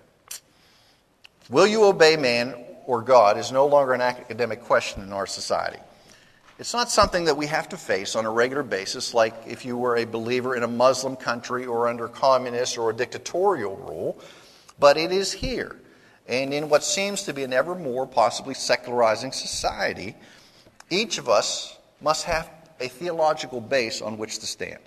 Will 1.48 1.66
you 1.66 1.84
obey 1.84 2.16
man 2.16 2.54
or 2.86 3.02
God 3.02 3.36
is 3.36 3.52
no 3.52 3.66
longer 3.66 3.92
an 3.92 4.00
academic 4.00 4.62
question 4.62 5.02
in 5.02 5.12
our 5.12 5.26
society. 5.26 5.78
It's 6.58 6.72
not 6.72 6.88
something 6.88 7.24
that 7.24 7.36
we 7.36 7.46
have 7.46 7.68
to 7.70 7.76
face 7.76 8.16
on 8.16 8.24
a 8.24 8.30
regular 8.30 8.62
basis, 8.62 9.12
like 9.12 9.34
if 9.46 9.64
you 9.64 9.76
were 9.76 9.98
a 9.98 10.04
believer 10.04 10.56
in 10.56 10.62
a 10.62 10.68
Muslim 10.68 11.16
country 11.16 11.66
or 11.66 11.88
under 11.88 12.08
communist 12.08 12.78
or 12.78 12.90
a 12.90 12.94
dictatorial 12.94 13.76
rule, 13.76 14.18
but 14.78 14.96
it 14.96 15.12
is 15.12 15.32
here. 15.32 15.76
And 16.28 16.54
in 16.54 16.68
what 16.68 16.82
seems 16.82 17.24
to 17.24 17.34
be 17.34 17.44
an 17.44 17.52
ever 17.52 17.74
more 17.74 18.06
possibly 18.06 18.54
secularizing 18.54 19.32
society, 19.32 20.16
each 20.88 21.18
of 21.18 21.28
us 21.28 21.76
must 22.00 22.24
have 22.24 22.48
a 22.80 22.88
theological 22.88 23.60
base 23.60 24.00
on 24.00 24.16
which 24.16 24.38
to 24.38 24.46
stand 24.46 24.78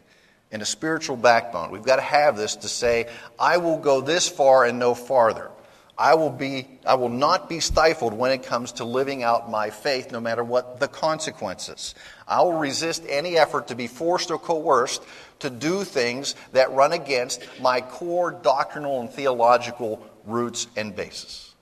and 0.51 0.62
a 0.62 0.65
spiritual 0.65 1.15
backbone. 1.15 1.72
We've 1.72 1.84
got 1.84 1.98
to 1.98 2.01
have 2.01 2.38
this 2.38 2.56
to 2.58 2.68
say, 2.68 3.08
I 3.38 3.58
will 3.58 3.77
go 3.77 4.01
this 4.01 4.27
far 4.27 4.65
and 4.65 4.79
no 4.79 4.96
farther. 4.96 5.51
I 6.00 6.15
will, 6.15 6.29
be, 6.29 6.65
I 6.86 6.96
will 6.96 7.10
not 7.10 7.50
be 7.50 7.60
stifled 7.60 8.13
when 8.13 8.32
it 8.32 8.44
comes 8.44 8.72
to 8.74 8.86
living 8.86 9.22
out 9.22 9.51
my 9.51 9.70
faith, 9.70 10.13
no 10.13 10.22
matter 10.22 10.46
what 10.46 10.79
the 10.79 10.88
consequences. 10.88 11.94
I 12.25 12.41
will 12.41 12.53
resist 12.53 13.03
any 13.10 13.38
effort 13.38 13.68
to 13.68 13.75
be 13.75 13.88
forced 13.88 14.32
or 14.32 14.39
coerced 14.39 15.03
to 15.39 15.50
do 15.50 15.84
things 15.84 16.36
that 16.53 16.72
run 16.72 16.94
against 16.94 17.46
my 17.60 17.82
core 17.82 18.32
doctrinal 18.32 19.01
and 19.01 19.10
theological 19.10 20.01
roots 20.25 20.68
and 20.77 20.96
basis. 20.96 21.53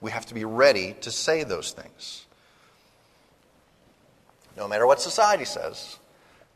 We 0.00 0.10
have 0.10 0.26
to 0.26 0.34
be 0.34 0.44
ready 0.44 0.96
to 1.02 1.12
say 1.12 1.44
those 1.44 1.70
things. 1.70 2.26
No 4.56 4.66
matter 4.66 4.84
what 4.84 5.00
society 5.00 5.44
says, 5.44 5.99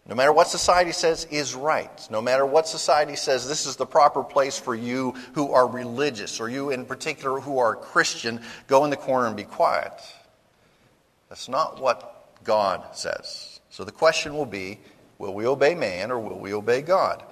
no 0.07 0.15
matter 0.15 0.33
what 0.33 0.49
society 0.49 0.93
says 0.93 1.27
is 1.31 1.55
right, 1.55 2.09
no 2.11 2.21
matter 2.21 2.45
what 2.45 2.69
society 2.69 3.17
says 3.17 3.49
this 3.49 3.65
is 3.65 3.77
the 3.77 3.87
proper 3.87 4.23
place 4.23 4.59
for 4.59 4.75
you 4.75 5.13
who 5.33 5.53
are 5.53 5.67
religious, 5.67 6.41
or 6.41 6.51
you 6.51 6.71
in 6.71 6.85
particular 6.85 7.41
who 7.41 7.59
are 7.59 7.75
Christian, 7.75 8.41
go 8.67 8.85
in 8.85 8.91
the 8.91 8.97
corner 8.97 9.27
and 9.27 9.37
be 9.37 9.45
quiet. 9.45 9.93
That's 11.31 11.49
not 11.49 11.81
what 11.81 12.45
God 12.45 12.95
says. 12.95 13.61
So 13.71 13.85
the 13.85 13.93
question 13.93 14.35
will 14.35 14.47
be 14.47 14.79
will 15.19 15.35
we 15.35 15.47
obey 15.47 15.75
man 15.75 16.11
or 16.11 16.21
will 16.21 16.39
we 16.39 16.53
obey 16.53 16.83
God? 16.83 17.23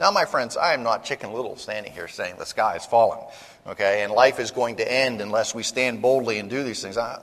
Now, 0.00 0.10
my 0.10 0.24
friends, 0.24 0.56
I 0.56 0.74
am 0.74 0.82
not 0.82 1.04
Chicken 1.04 1.32
Little 1.32 1.56
standing 1.56 1.92
here 1.92 2.08
saying 2.08 2.36
the 2.38 2.44
sky 2.44 2.76
is 2.76 2.84
falling, 2.84 3.20
okay, 3.66 4.02
and 4.02 4.12
life 4.12 4.38
is 4.38 4.50
going 4.50 4.76
to 4.76 4.92
end 4.92 5.22
unless 5.22 5.54
we 5.54 5.62
stand 5.62 6.02
boldly 6.02 6.38
and 6.38 6.50
do 6.50 6.62
these 6.64 6.82
things. 6.82 6.98
I, 6.98 7.18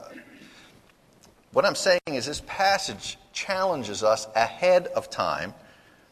what 1.52 1.64
I'm 1.64 1.76
saying 1.76 2.00
is 2.06 2.26
this 2.26 2.42
passage 2.46 3.16
challenges 3.34 4.02
us 4.02 4.26
ahead 4.34 4.86
of 4.88 5.10
time 5.10 5.52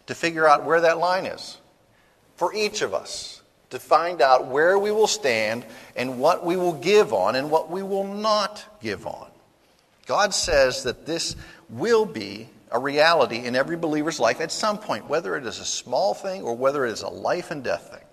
to 0.07 0.15
figure 0.15 0.47
out 0.47 0.65
where 0.65 0.83
that 0.83 0.99
line 0.99 1.25
is 1.25 1.59
for 2.37 2.53
each 2.55 2.83
of 2.83 2.93
us, 2.93 3.41
to 3.71 3.79
find 3.79 4.21
out 4.21 4.49
where 4.49 4.79
we 4.79 4.91
will 4.91 5.07
stand 5.07 5.65
and 5.97 6.19
what 6.19 6.45
we 6.45 6.57
will 6.57 6.73
give 6.73 7.13
on 7.13 7.37
and 7.37 7.51
what 7.51 7.71
we 7.71 7.83
will 7.83 8.13
not 8.13 8.65
give 8.83 9.07
on. 9.07 9.29
God 10.07 10.35
says 10.35 10.83
that 10.83 11.07
this 11.07 11.37
will 11.71 12.05
be 12.05 12.49
a 12.71 12.79
reality 12.79 13.37
in 13.37 13.55
every 13.55 13.77
believer's 13.77 14.19
life 14.19 14.41
at 14.41 14.51
some 14.51 14.79
point, 14.79 15.09
whether 15.09 15.37
it 15.37 15.47
is 15.47 15.59
a 15.59 15.65
small 15.65 16.15
thing 16.15 16.43
or 16.43 16.57
whether 16.57 16.85
it 16.85 16.93
is 16.93 17.03
a 17.03 17.09
life 17.09 17.51
and 17.51 17.63
death 17.63 17.91
thing. 17.91 18.05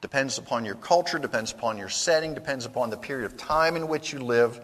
Depends 0.00 0.38
upon 0.38 0.64
your 0.64 0.76
culture, 0.76 1.18
depends 1.18 1.52
upon 1.52 1.76
your 1.76 1.88
setting, 1.88 2.32
depends 2.32 2.64
upon 2.64 2.88
the 2.88 2.96
period 2.96 3.26
of 3.26 3.36
time 3.36 3.76
in 3.76 3.88
which 3.88 4.12
you 4.12 4.20
live. 4.20 4.60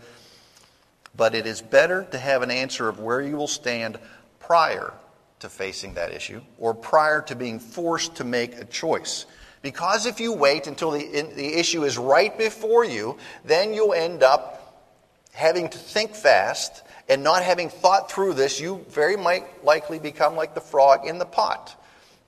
But 1.16 1.34
it 1.34 1.46
is 1.46 1.62
better 1.62 2.06
to 2.10 2.18
have 2.18 2.42
an 2.42 2.50
answer 2.50 2.88
of 2.88 3.00
where 3.00 3.20
you 3.20 3.36
will 3.36 3.48
stand 3.48 3.98
prior 4.40 4.92
to 5.40 5.48
facing 5.48 5.94
that 5.94 6.12
issue 6.12 6.40
or 6.58 6.74
prior 6.74 7.22
to 7.22 7.34
being 7.34 7.58
forced 7.58 8.16
to 8.16 8.24
make 8.24 8.56
a 8.56 8.64
choice. 8.64 9.26
Because 9.62 10.06
if 10.06 10.20
you 10.20 10.32
wait 10.32 10.66
until 10.66 10.90
the, 10.90 11.04
the 11.34 11.58
issue 11.58 11.84
is 11.84 11.96
right 11.96 12.36
before 12.36 12.84
you, 12.84 13.16
then 13.44 13.72
you'll 13.72 13.94
end 13.94 14.22
up 14.22 14.64
having 15.32 15.68
to 15.68 15.78
think 15.78 16.14
fast 16.14 16.82
and 17.08 17.22
not 17.22 17.42
having 17.42 17.68
thought 17.68 18.10
through 18.10 18.34
this, 18.34 18.60
you 18.60 18.84
very 18.88 19.16
might 19.16 19.64
likely 19.64 19.98
become 19.98 20.36
like 20.36 20.54
the 20.54 20.60
frog 20.60 21.06
in 21.06 21.18
the 21.18 21.24
pot. 21.24 21.80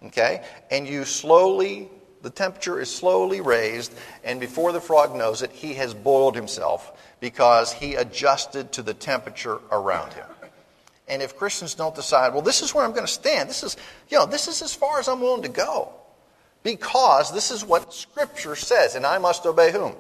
Okay? 0.04 0.44
And 0.70 0.86
you 0.86 1.04
slowly, 1.04 1.88
the 2.26 2.30
temperature 2.30 2.80
is 2.80 2.92
slowly 2.92 3.40
raised, 3.40 3.94
and 4.24 4.40
before 4.40 4.72
the 4.72 4.80
frog 4.80 5.14
knows 5.14 5.42
it, 5.42 5.52
he 5.52 5.74
has 5.74 5.94
boiled 5.94 6.34
himself 6.34 6.90
because 7.20 7.72
he 7.72 7.94
adjusted 7.94 8.72
to 8.72 8.82
the 8.82 8.94
temperature 8.94 9.60
around 9.70 10.12
him. 10.12 10.26
And 11.06 11.22
if 11.22 11.36
Christians 11.36 11.74
don't 11.74 11.94
decide, 11.94 12.32
well, 12.32 12.42
this 12.42 12.62
is 12.62 12.74
where 12.74 12.84
I'm 12.84 12.90
going 12.90 13.06
to 13.06 13.12
stand, 13.12 13.48
this 13.48 13.62
is, 13.62 13.76
you 14.08 14.18
know, 14.18 14.26
this 14.26 14.48
is 14.48 14.60
as 14.60 14.74
far 14.74 14.98
as 14.98 15.06
I'm 15.06 15.20
willing 15.20 15.44
to 15.44 15.48
go. 15.48 15.92
Because 16.64 17.32
this 17.32 17.52
is 17.52 17.64
what 17.64 17.94
Scripture 17.94 18.56
says, 18.56 18.96
and 18.96 19.06
I 19.06 19.18
must 19.18 19.46
obey 19.46 19.70
whom? 19.70 19.94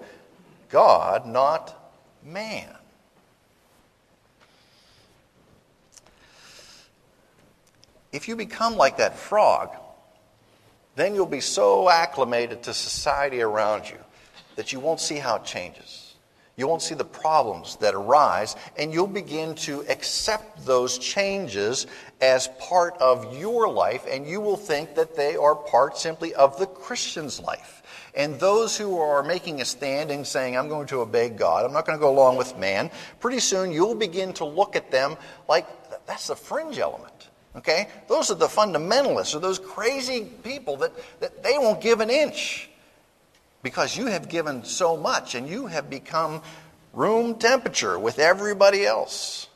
God, 0.68 1.28
not 1.28 1.94
man. 2.24 2.74
If 8.10 8.26
you 8.26 8.34
become 8.34 8.76
like 8.76 8.96
that 8.96 9.16
frog, 9.16 9.70
then 10.96 11.14
you'll 11.14 11.26
be 11.26 11.40
so 11.40 11.88
acclimated 11.88 12.62
to 12.64 12.74
society 12.74 13.40
around 13.42 13.88
you 13.88 13.98
that 14.56 14.72
you 14.72 14.80
won't 14.80 15.00
see 15.00 15.16
how 15.16 15.36
it 15.36 15.44
changes. 15.44 16.14
You 16.56 16.66
won't 16.66 16.80
see 16.80 16.94
the 16.94 17.04
problems 17.04 17.76
that 17.76 17.94
arise, 17.94 18.56
and 18.78 18.90
you'll 18.90 19.06
begin 19.06 19.54
to 19.56 19.84
accept 19.90 20.64
those 20.64 20.96
changes 20.96 21.86
as 22.22 22.48
part 22.58 22.96
of 22.98 23.36
your 23.38 23.68
life, 23.68 24.06
and 24.10 24.26
you 24.26 24.40
will 24.40 24.56
think 24.56 24.94
that 24.94 25.14
they 25.14 25.36
are 25.36 25.54
part 25.54 25.98
simply 25.98 26.34
of 26.34 26.58
the 26.58 26.66
Christian's 26.66 27.40
life. 27.40 27.82
And 28.14 28.40
those 28.40 28.78
who 28.78 28.98
are 28.98 29.22
making 29.22 29.60
a 29.60 29.66
stand 29.66 30.10
and 30.10 30.26
saying, 30.26 30.56
I'm 30.56 30.68
going 30.68 30.86
to 30.86 31.00
obey 31.00 31.28
God, 31.28 31.66
I'm 31.66 31.74
not 31.74 31.84
going 31.84 31.98
to 31.98 32.02
go 32.02 32.10
along 32.10 32.38
with 32.38 32.56
man, 32.56 32.90
pretty 33.20 33.40
soon 33.40 33.70
you'll 33.70 33.94
begin 33.94 34.32
to 34.34 34.46
look 34.46 34.76
at 34.76 34.90
them 34.90 35.18
like 35.46 35.66
that's 36.06 36.28
the 36.28 36.36
fringe 36.36 36.78
element. 36.78 37.15
Okay? 37.56 37.88
Those 38.08 38.30
are 38.30 38.34
the 38.34 38.46
fundamentalists, 38.46 39.34
or 39.34 39.38
those 39.38 39.58
crazy 39.58 40.24
people 40.44 40.76
that, 40.78 40.92
that 41.20 41.42
they 41.42 41.58
won't 41.58 41.80
give 41.80 42.00
an 42.00 42.10
inch 42.10 42.68
because 43.62 43.96
you 43.96 44.06
have 44.06 44.28
given 44.28 44.64
so 44.64 44.96
much 44.96 45.34
and 45.34 45.48
you 45.48 45.66
have 45.66 45.90
become 45.90 46.42
room 46.92 47.34
temperature 47.36 47.98
with 47.98 48.18
everybody 48.18 48.86
else, 48.86 49.48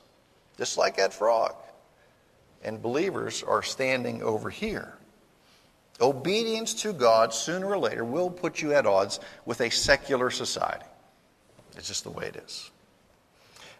just 0.56 0.78
like 0.78 0.96
that 0.96 1.12
frog. 1.12 1.54
And 2.62 2.82
believers 2.82 3.42
are 3.42 3.62
standing 3.62 4.22
over 4.22 4.50
here. 4.50 4.94
Obedience 6.00 6.74
to 6.82 6.92
God 6.92 7.32
sooner 7.34 7.66
or 7.66 7.78
later 7.78 8.04
will 8.04 8.30
put 8.30 8.62
you 8.62 8.72
at 8.72 8.86
odds 8.86 9.20
with 9.44 9.60
a 9.60 9.70
secular 9.70 10.30
society. 10.30 10.84
It's 11.76 11.88
just 11.88 12.04
the 12.04 12.10
way 12.10 12.26
it 12.26 12.36
is. 12.36 12.70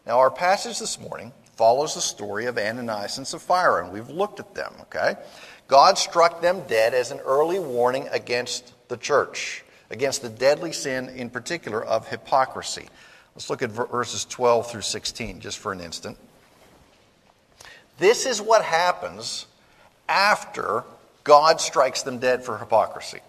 Now, 0.06 0.18
our 0.18 0.30
passage 0.30 0.78
this 0.78 0.98
morning 0.98 1.32
follows 1.60 1.94
the 1.94 2.00
story 2.00 2.46
of 2.46 2.56
Ananias 2.56 3.18
and 3.18 3.26
Sapphira, 3.26 3.84
and 3.84 3.92
we've 3.92 4.08
looked 4.08 4.40
at 4.40 4.54
them, 4.54 4.72
okay? 4.80 5.14
God 5.68 5.98
struck 5.98 6.40
them 6.40 6.62
dead 6.66 6.94
as 6.94 7.10
an 7.10 7.18
early 7.18 7.58
warning 7.58 8.08
against 8.12 8.72
the 8.88 8.96
church, 8.96 9.62
against 9.90 10.22
the 10.22 10.30
deadly 10.30 10.72
sin 10.72 11.10
in 11.10 11.28
particular 11.28 11.84
of 11.84 12.08
hypocrisy. 12.08 12.88
Let's 13.34 13.50
look 13.50 13.60
at 13.60 13.72
verses 13.72 14.24
12 14.24 14.70
through 14.70 14.80
16 14.80 15.40
just 15.40 15.58
for 15.58 15.72
an 15.72 15.82
instant. 15.82 16.16
This 17.98 18.24
is 18.24 18.40
what 18.40 18.64
happens 18.64 19.44
after 20.08 20.84
God 21.24 21.60
strikes 21.60 22.00
them 22.00 22.20
dead 22.20 22.42
for 22.42 22.56
hypocrisy. 22.56 23.20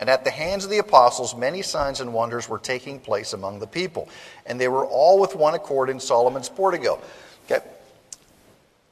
And 0.00 0.10
at 0.10 0.24
the 0.24 0.32
hands 0.32 0.64
of 0.64 0.70
the 0.70 0.78
apostles, 0.78 1.36
many 1.36 1.62
signs 1.62 2.00
and 2.00 2.12
wonders 2.12 2.48
were 2.48 2.58
taking 2.58 2.98
place 2.98 3.34
among 3.34 3.60
the 3.60 3.68
people. 3.68 4.08
And 4.46 4.60
they 4.60 4.66
were 4.66 4.84
all 4.84 5.20
with 5.20 5.36
one 5.36 5.54
accord 5.54 5.90
in 5.90 6.00
Solomon's 6.00 6.48
portico. 6.48 7.00
Okay? 7.46 7.64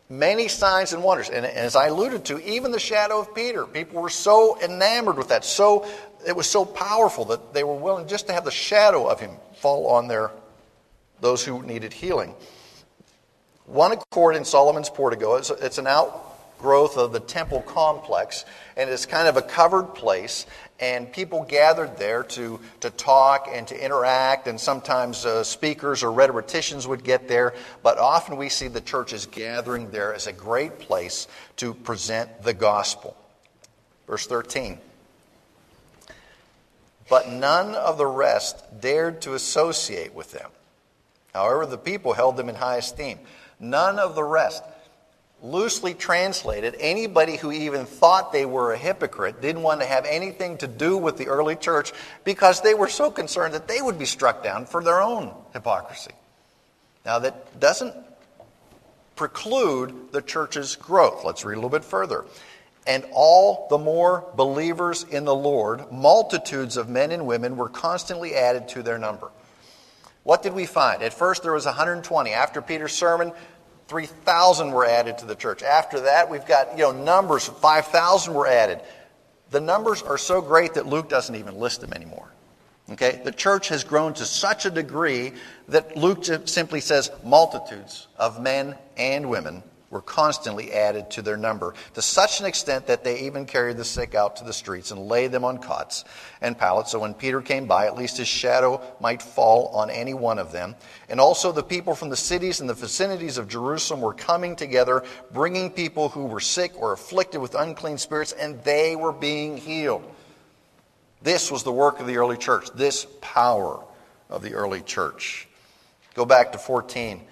Many 0.08 0.48
signs 0.48 0.92
and 0.92 1.02
wonders. 1.02 1.30
And 1.30 1.46
as 1.46 1.76
I 1.76 1.86
alluded 1.86 2.24
to, 2.26 2.40
even 2.40 2.72
the 2.72 2.80
shadow 2.80 3.20
of 3.20 3.34
Peter, 3.34 3.64
people 3.64 4.02
were 4.02 4.10
so 4.10 4.60
enamored 4.60 5.16
with 5.16 5.28
that, 5.28 5.44
so 5.44 5.86
it 6.26 6.34
was 6.34 6.48
so 6.48 6.64
powerful 6.64 7.24
that 7.26 7.54
they 7.54 7.64
were 7.64 7.74
willing 7.74 8.08
just 8.08 8.26
to 8.26 8.32
have 8.32 8.44
the 8.44 8.50
shadow 8.50 9.06
of 9.06 9.20
him 9.20 9.30
fall 9.54 9.86
on 9.88 10.08
their 10.08 10.30
those 11.20 11.44
who 11.44 11.62
needed 11.62 11.92
healing. 11.92 12.34
One 13.66 13.92
accord 13.92 14.36
in 14.36 14.44
Solomon's 14.44 14.90
portico, 14.90 15.36
it's, 15.36 15.50
it's 15.50 15.78
an 15.78 15.86
outgrowth 15.86 16.96
of 16.96 17.12
the 17.12 17.20
temple 17.20 17.62
complex, 17.62 18.44
and 18.76 18.90
it's 18.90 19.06
kind 19.06 19.28
of 19.28 19.36
a 19.36 19.42
covered 19.42 19.94
place 19.94 20.46
and 20.80 21.12
people 21.12 21.44
gathered 21.44 21.98
there 21.98 22.22
to, 22.22 22.58
to 22.80 22.90
talk 22.90 23.48
and 23.52 23.68
to 23.68 23.84
interact, 23.84 24.48
and 24.48 24.58
sometimes 24.58 25.26
uh, 25.26 25.44
speakers 25.44 26.02
or 26.02 26.10
rhetoricians 26.10 26.88
would 26.88 27.04
get 27.04 27.28
there, 27.28 27.54
but 27.82 27.98
often 27.98 28.38
we 28.38 28.48
see 28.48 28.66
the 28.66 28.80
churches 28.80 29.26
gathering 29.26 29.90
there 29.90 30.14
as 30.14 30.26
a 30.26 30.32
great 30.32 30.78
place 30.78 31.28
to 31.56 31.74
present 31.74 32.42
the 32.42 32.54
gospel. 32.54 33.14
Verse 34.06 34.26
13. 34.26 34.78
But 37.10 37.28
none 37.28 37.74
of 37.74 37.98
the 37.98 38.06
rest 38.06 38.80
dared 38.80 39.20
to 39.22 39.34
associate 39.34 40.14
with 40.14 40.32
them. 40.32 40.50
However, 41.34 41.66
the 41.66 41.78
people 41.78 42.14
held 42.14 42.36
them 42.36 42.48
in 42.48 42.54
high 42.54 42.78
esteem. 42.78 43.18
None 43.58 43.98
of 43.98 44.14
the 44.14 44.24
rest 44.24 44.62
loosely 45.42 45.94
translated, 45.94 46.76
anybody 46.79 47.37
who 47.37 47.50
even 47.50 47.87
thought 47.87 48.33
they 48.33 48.44
were 48.44 48.72
a 48.72 48.79
hypocrite 48.79 49.40
didn't 49.40 49.62
want 49.62 49.81
to 49.81 49.87
have 49.87 50.05
anything 50.05 50.59
to 50.59 50.66
do 50.66 50.96
with 50.96 51.16
the 51.16 51.29
early 51.29 51.57
church 51.57 51.92
because 52.24 52.61
they 52.61 52.74
were 52.74 52.88
so 52.88 53.11
concerned 53.11 53.55
that 53.55 53.68
they 53.68 53.81
would 53.81 53.98
be 53.98 54.05
struck 54.05 54.42
down 54.42 54.66
for 54.66 54.83
their 54.83 55.00
own 55.00 55.33
hypocrisy. 55.53 56.12
Now, 57.05 57.18
that 57.20 57.59
doesn't 57.59 57.94
preclude 59.16 60.12
the 60.12 60.22
church's 60.22 60.76
growth. 60.76 61.24
Let's 61.24 61.44
read 61.44 61.55
a 61.55 61.57
little 61.57 61.70
bit 61.70 61.85
further. 61.85 62.24
And 62.87 63.05
all 63.12 63.66
the 63.68 63.79
more 63.79 64.24
believers 64.37 65.05
in 65.05 65.24
the 65.24 65.35
Lord, 65.35 65.90
multitudes 65.92 66.76
of 66.76 66.88
men 66.88 67.12
and 67.12 67.26
women 67.26 67.57
were 67.57 67.68
constantly 67.68 68.35
added 68.35 68.68
to 68.68 68.83
their 68.83 68.98
number. 68.98 69.31
What 70.22 70.42
did 70.42 70.55
we 70.55 70.66
find? 70.66 71.03
At 71.03 71.14
first, 71.14 71.42
there 71.42 71.53
was 71.53 71.66
120. 71.66 72.31
After 72.31 72.61
Peter's 72.61 72.92
sermon, 72.92 73.33
3,000 73.90 74.70
were 74.70 74.87
added 74.87 75.18
to 75.18 75.26
the 75.26 75.35
church. 75.35 75.64
After 75.64 75.98
that, 76.03 76.31
we've 76.31 76.46
got, 76.46 76.79
you 76.79 76.85
know, 76.85 76.92
numbers, 76.92 77.48
5,000 77.48 78.33
were 78.33 78.46
added. 78.46 78.81
The 79.50 79.61
numbers 79.61 80.00
are 80.00 80.16
so 80.16 80.40
great 80.40 80.74
that 80.74 80.87
Luke 80.87 81.09
doesn't 81.09 81.35
even 81.35 81.57
list 81.57 81.81
them 81.81 81.92
anymore. 81.92 82.31
Okay? 82.92 83.20
The 83.24 83.33
church 83.33 83.68
has 83.68 83.83
grown 83.83 84.14
to 84.14 84.24
such 84.24 84.64
a 84.64 84.70
degree 84.70 85.33
that 85.66 85.96
Luke 85.96 86.24
simply 86.44 86.81
says 86.81 87.11
multitudes 87.24 88.07
of 88.16 88.40
men 88.40 88.76
and 88.96 89.29
women 89.29 89.64
were 89.90 90.00
constantly 90.00 90.72
added 90.72 91.11
to 91.11 91.20
their 91.20 91.37
number, 91.37 91.74
to 91.94 92.00
such 92.00 92.38
an 92.40 92.46
extent 92.46 92.87
that 92.87 93.03
they 93.03 93.20
even 93.20 93.44
carried 93.44 93.76
the 93.76 93.85
sick 93.85 94.14
out 94.14 94.37
to 94.37 94.44
the 94.44 94.53
streets 94.53 94.92
and 94.92 95.09
laid 95.09 95.33
them 95.33 95.44
on 95.44 95.59
cots 95.59 96.05
and 96.40 96.57
pallets, 96.57 96.92
so 96.92 97.00
when 97.00 97.12
Peter 97.12 97.42
came 97.42 97.66
by, 97.66 97.87
at 97.87 97.96
least 97.96 98.16
his 98.16 98.29
shadow 98.29 98.81
might 99.00 99.20
fall 99.20 99.66
on 99.68 99.90
any 99.90 100.14
one 100.14 100.38
of 100.38 100.53
them. 100.53 100.76
And 101.09 101.20
also 101.20 101.50
the 101.50 101.62
people 101.62 101.96
from 101.96 102.09
the 102.09 102.16
cities 102.16 102.61
and 102.61 102.70
the 102.70 102.74
vicinities 102.74 103.37
of 103.37 103.48
Jerusalem 103.48 104.00
were 104.00 104.14
coming 104.14 104.55
together, 104.55 105.03
bringing 105.33 105.70
people 105.70 106.09
who 106.09 106.26
were 106.26 106.40
sick 106.40 106.72
or 106.76 106.92
afflicted 106.92 107.40
with 107.40 107.57
unclean 107.57 107.98
spirits, 107.98 108.33
and 108.33 108.62
they 108.62 108.94
were 108.94 109.12
being 109.12 109.57
healed. 109.57 110.05
This 111.20 111.50
was 111.50 111.64
the 111.64 111.72
work 111.72 112.00
of 112.00 112.07
the 112.07 112.16
early 112.16 112.37
church, 112.37 112.70
this 112.74 113.07
power 113.20 113.85
of 114.31 114.42
the 114.42 114.55
early 114.55 114.83
church. 114.83 115.48
Go 116.14 116.24
back 116.24 116.53
to 116.53 116.59
14 116.59 117.22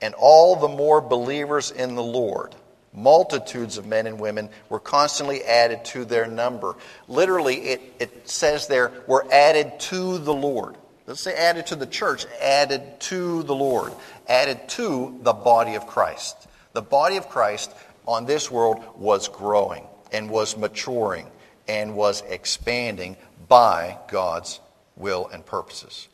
and 0.00 0.14
all 0.14 0.56
the 0.56 0.68
more 0.68 1.00
believers 1.00 1.70
in 1.70 1.94
the 1.94 2.02
Lord. 2.02 2.54
Multitudes 2.92 3.76
of 3.76 3.86
men 3.86 4.06
and 4.06 4.18
women 4.18 4.48
were 4.70 4.80
constantly 4.80 5.44
added 5.44 5.84
to 5.86 6.04
their 6.04 6.26
number. 6.26 6.76
Literally, 7.08 7.56
it, 7.56 7.80
it 7.98 8.28
says 8.28 8.66
there, 8.66 8.90
were 9.06 9.26
added 9.30 9.78
to 9.80 10.18
the 10.18 10.32
Lord. 10.32 10.76
Let's 11.06 11.20
say 11.20 11.34
added 11.34 11.66
to 11.66 11.76
the 11.76 11.86
church, 11.86 12.26
added 12.40 12.98
to 13.00 13.42
the 13.44 13.54
Lord, 13.54 13.92
added 14.28 14.68
to 14.70 15.18
the 15.22 15.32
body 15.32 15.74
of 15.74 15.86
Christ. 15.86 16.48
The 16.72 16.82
body 16.82 17.16
of 17.16 17.28
Christ 17.28 17.72
on 18.06 18.26
this 18.26 18.50
world 18.50 18.82
was 18.96 19.28
growing 19.28 19.86
and 20.10 20.30
was 20.30 20.56
maturing 20.56 21.26
and 21.68 21.94
was 21.94 22.22
expanding 22.28 23.16
by 23.48 23.98
God's 24.08 24.60
will 24.96 25.28
and 25.28 25.44
purposes. 25.44 26.08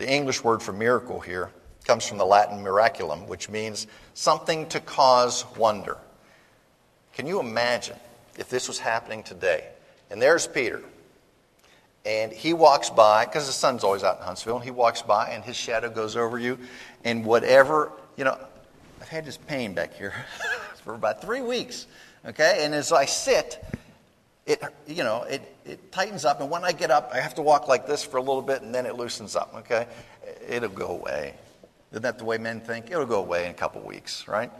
The 0.00 0.10
English 0.10 0.42
word 0.42 0.62
for 0.62 0.72
miracle 0.72 1.20
here 1.20 1.50
comes 1.84 2.06
from 2.06 2.16
the 2.16 2.24
Latin 2.24 2.64
miraculum, 2.64 3.26
which 3.26 3.50
means 3.50 3.86
something 4.14 4.66
to 4.68 4.80
cause 4.80 5.44
wonder. 5.58 5.98
Can 7.12 7.26
you 7.26 7.38
imagine 7.38 7.98
if 8.38 8.48
this 8.48 8.66
was 8.66 8.78
happening 8.78 9.22
today? 9.22 9.68
And 10.10 10.22
there's 10.22 10.46
Peter. 10.46 10.82
And 12.06 12.32
he 12.32 12.54
walks 12.54 12.88
by, 12.88 13.26
because 13.26 13.46
the 13.46 13.52
sun's 13.52 13.84
always 13.84 14.02
out 14.02 14.16
in 14.16 14.22
Huntsville, 14.22 14.56
and 14.56 14.64
he 14.64 14.70
walks 14.70 15.02
by, 15.02 15.28
and 15.28 15.44
his 15.44 15.54
shadow 15.54 15.90
goes 15.90 16.16
over 16.16 16.38
you. 16.38 16.58
And 17.04 17.22
whatever, 17.22 17.92
you 18.16 18.24
know, 18.24 18.38
I've 19.02 19.08
had 19.08 19.26
this 19.26 19.36
pain 19.36 19.74
back 19.74 19.92
here 19.92 20.14
for 20.82 20.94
about 20.94 21.20
three 21.20 21.42
weeks. 21.42 21.86
Okay? 22.24 22.64
And 22.64 22.74
as 22.74 22.90
I 22.90 23.04
sit, 23.04 23.62
it, 24.50 24.62
you 24.86 25.04
know, 25.04 25.22
it, 25.22 25.42
it 25.64 25.92
tightens 25.92 26.24
up. 26.24 26.40
And 26.40 26.50
when 26.50 26.64
I 26.64 26.72
get 26.72 26.90
up, 26.90 27.10
I 27.14 27.20
have 27.20 27.34
to 27.36 27.42
walk 27.42 27.68
like 27.68 27.86
this 27.86 28.04
for 28.04 28.16
a 28.16 28.22
little 28.22 28.42
bit, 28.42 28.62
and 28.62 28.74
then 28.74 28.86
it 28.86 28.96
loosens 28.96 29.36
up. 29.36 29.54
Okay? 29.58 29.86
It'll 30.48 30.68
go 30.68 30.88
away. 30.88 31.34
Isn't 31.92 32.02
that 32.02 32.18
the 32.18 32.24
way 32.24 32.38
men 32.38 32.60
think? 32.60 32.90
It'll 32.90 33.06
go 33.06 33.20
away 33.20 33.44
in 33.44 33.50
a 33.50 33.54
couple 33.54 33.80
weeks, 33.82 34.26
right? 34.28 34.50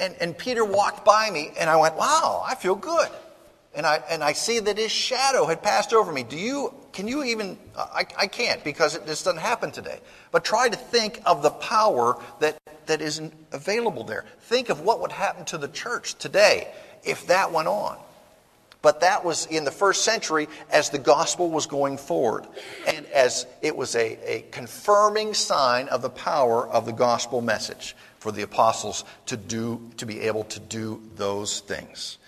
And, 0.00 0.14
and 0.20 0.36
Peter 0.36 0.64
walked 0.64 1.04
by 1.04 1.30
me, 1.30 1.50
and 1.58 1.68
I 1.68 1.76
went, 1.76 1.96
wow, 1.96 2.42
I 2.46 2.54
feel 2.54 2.74
good. 2.74 3.08
And 3.74 3.84
I, 3.84 4.02
and 4.08 4.24
I 4.24 4.32
see 4.32 4.58
that 4.60 4.78
his 4.78 4.90
shadow 4.90 5.44
had 5.44 5.62
passed 5.62 5.92
over 5.92 6.10
me. 6.10 6.22
Do 6.22 6.38
you, 6.38 6.72
can 6.92 7.06
you 7.06 7.24
even, 7.24 7.58
I, 7.76 8.06
I 8.16 8.26
can't 8.26 8.64
because 8.64 8.94
it, 8.94 9.06
this 9.06 9.22
doesn't 9.22 9.40
happen 9.40 9.70
today. 9.70 10.00
But 10.30 10.44
try 10.44 10.68
to 10.68 10.76
think 10.76 11.20
of 11.26 11.42
the 11.42 11.50
power 11.50 12.18
that, 12.40 12.56
that 12.86 13.02
isn't 13.02 13.34
available 13.52 14.02
there. 14.04 14.24
Think 14.40 14.70
of 14.70 14.80
what 14.80 15.00
would 15.02 15.12
happen 15.12 15.44
to 15.46 15.58
the 15.58 15.68
church 15.68 16.14
today 16.14 16.72
if 17.04 17.26
that 17.26 17.52
went 17.52 17.68
on. 17.68 17.98
But 18.86 19.00
that 19.00 19.24
was 19.24 19.46
in 19.46 19.64
the 19.64 19.72
first 19.72 20.04
century 20.04 20.46
as 20.70 20.90
the 20.90 20.98
gospel 20.98 21.50
was 21.50 21.66
going 21.66 21.98
forward 21.98 22.46
and 22.86 23.04
as 23.06 23.44
it 23.60 23.76
was 23.76 23.96
a, 23.96 24.16
a 24.24 24.44
confirming 24.52 25.34
sign 25.34 25.88
of 25.88 26.02
the 26.02 26.08
power 26.08 26.68
of 26.68 26.86
the 26.86 26.92
gospel 26.92 27.40
message 27.40 27.96
for 28.20 28.30
the 28.30 28.42
apostles 28.42 29.04
to 29.26 29.36
do 29.36 29.90
to 29.96 30.06
be 30.06 30.20
able 30.20 30.44
to 30.44 30.60
do 30.60 31.02
those 31.16 31.58
things. 31.58 32.18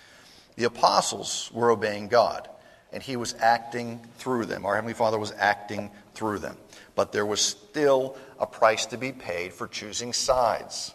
The 0.57 0.65
apostles 0.65 1.49
were 1.53 1.71
obeying 1.71 2.09
God 2.09 2.49
and 2.91 3.01
he 3.01 3.15
was 3.15 3.35
acting 3.39 4.05
through 4.17 4.43
them. 4.43 4.65
Our 4.65 4.75
heavenly 4.75 4.95
Father 4.95 5.17
was 5.17 5.31
acting 5.37 5.89
through 6.13 6.39
them. 6.39 6.57
But 6.93 7.13
there 7.13 7.25
was 7.25 7.39
still 7.39 8.17
a 8.37 8.45
price 8.45 8.85
to 8.87 8.97
be 8.97 9.13
paid 9.13 9.53
for 9.53 9.65
choosing 9.65 10.11
sides. 10.11 10.93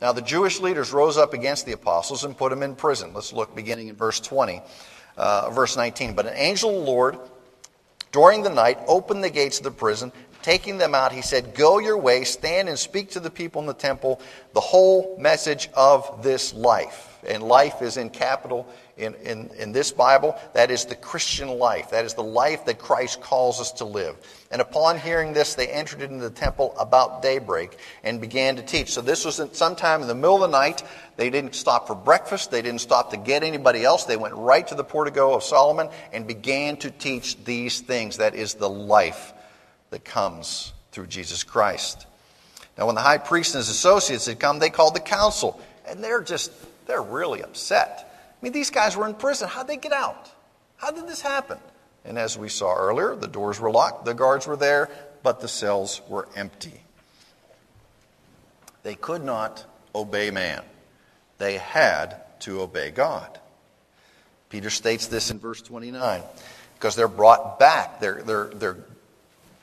Now, 0.00 0.12
the 0.12 0.22
Jewish 0.22 0.60
leaders 0.60 0.92
rose 0.92 1.16
up 1.16 1.32
against 1.32 1.66
the 1.66 1.72
apostles 1.72 2.24
and 2.24 2.36
put 2.36 2.50
them 2.50 2.62
in 2.62 2.74
prison. 2.74 3.12
Let's 3.14 3.32
look 3.32 3.54
beginning 3.54 3.88
in 3.88 3.96
verse 3.96 4.20
20, 4.20 4.60
uh, 5.16 5.50
verse 5.50 5.76
19. 5.76 6.14
But 6.14 6.26
an 6.26 6.34
angel 6.36 6.70
of 6.70 6.84
the 6.84 6.90
Lord, 6.90 7.18
during 8.12 8.42
the 8.42 8.50
night, 8.50 8.78
opened 8.86 9.22
the 9.22 9.30
gates 9.30 9.58
of 9.58 9.64
the 9.64 9.70
prison. 9.70 10.12
Taking 10.42 10.76
them 10.76 10.94
out, 10.94 11.12
he 11.12 11.22
said, 11.22 11.54
Go 11.54 11.78
your 11.78 11.96
way, 11.96 12.24
stand 12.24 12.68
and 12.68 12.78
speak 12.78 13.10
to 13.12 13.20
the 13.20 13.30
people 13.30 13.62
in 13.62 13.66
the 13.66 13.72
temple 13.72 14.20
the 14.52 14.60
whole 14.60 15.16
message 15.18 15.70
of 15.74 16.22
this 16.22 16.52
life. 16.52 17.18
And 17.26 17.42
life 17.42 17.80
is 17.80 17.96
in 17.96 18.10
capital 18.10 18.68
in, 18.96 19.14
in, 19.14 19.50
in 19.58 19.72
this 19.72 19.92
Bible. 19.92 20.38
That 20.52 20.70
is 20.70 20.84
the 20.84 20.94
Christian 20.94 21.48
life. 21.48 21.90
That 21.90 22.04
is 22.04 22.14
the 22.14 22.22
life 22.22 22.64
that 22.66 22.78
Christ 22.78 23.20
calls 23.20 23.60
us 23.60 23.72
to 23.72 23.84
live. 23.84 24.16
And 24.50 24.60
upon 24.60 24.98
hearing 24.98 25.32
this, 25.32 25.54
they 25.54 25.68
entered 25.68 26.02
into 26.02 26.18
the 26.18 26.30
temple 26.30 26.74
about 26.78 27.22
daybreak 27.22 27.76
and 28.02 28.20
began 28.20 28.56
to 28.56 28.62
teach. 28.62 28.92
So 28.92 29.00
this 29.00 29.24
was 29.24 29.40
sometime 29.52 30.02
in 30.02 30.08
the 30.08 30.14
middle 30.14 30.44
of 30.44 30.50
the 30.50 30.58
night. 30.58 30.82
They 31.16 31.30
didn't 31.30 31.54
stop 31.54 31.86
for 31.86 31.94
breakfast. 31.94 32.50
They 32.50 32.62
didn't 32.62 32.80
stop 32.80 33.10
to 33.10 33.16
get 33.16 33.42
anybody 33.42 33.84
else. 33.84 34.04
They 34.04 34.16
went 34.16 34.34
right 34.34 34.66
to 34.68 34.74
the 34.74 34.84
portico 34.84 35.34
of 35.34 35.42
Solomon 35.42 35.88
and 36.12 36.26
began 36.26 36.76
to 36.78 36.90
teach 36.90 37.42
these 37.44 37.80
things. 37.80 38.18
That 38.18 38.34
is 38.34 38.54
the 38.54 38.70
life 38.70 39.32
that 39.90 40.04
comes 40.04 40.72
through 40.92 41.06
Jesus 41.06 41.42
Christ. 41.42 42.06
Now, 42.78 42.86
when 42.86 42.94
the 42.94 43.00
high 43.00 43.18
priest 43.18 43.54
and 43.54 43.60
his 43.60 43.68
associates 43.68 44.26
had 44.26 44.40
come, 44.40 44.58
they 44.58 44.70
called 44.70 44.94
the 44.94 45.00
council, 45.00 45.60
and 45.86 46.02
they're 46.02 46.22
just 46.22 46.52
they're 46.86 47.02
really 47.02 47.42
upset. 47.42 48.13
I 48.44 48.46
mean, 48.46 48.52
these 48.52 48.68
guys 48.68 48.94
were 48.94 49.06
in 49.06 49.14
prison. 49.14 49.48
How'd 49.48 49.68
they 49.68 49.78
get 49.78 49.94
out? 49.94 50.30
How 50.76 50.90
did 50.90 51.08
this 51.08 51.22
happen? 51.22 51.56
And 52.04 52.18
as 52.18 52.36
we 52.36 52.50
saw 52.50 52.74
earlier, 52.74 53.16
the 53.16 53.26
doors 53.26 53.58
were 53.58 53.70
locked, 53.70 54.04
the 54.04 54.12
guards 54.12 54.46
were 54.46 54.58
there, 54.58 54.90
but 55.22 55.40
the 55.40 55.48
cells 55.48 56.02
were 56.10 56.28
empty. 56.36 56.82
They 58.82 58.96
could 58.96 59.24
not 59.24 59.64
obey 59.94 60.30
man, 60.30 60.62
they 61.38 61.56
had 61.56 62.16
to 62.40 62.60
obey 62.60 62.90
God. 62.90 63.40
Peter 64.50 64.68
states 64.68 65.06
this 65.06 65.30
in 65.30 65.38
verse 65.38 65.62
29 65.62 66.20
because 66.74 66.96
they're 66.96 67.08
brought 67.08 67.58
back. 67.58 67.98
They're, 67.98 68.22
they're, 68.24 68.48
they're 68.48 68.76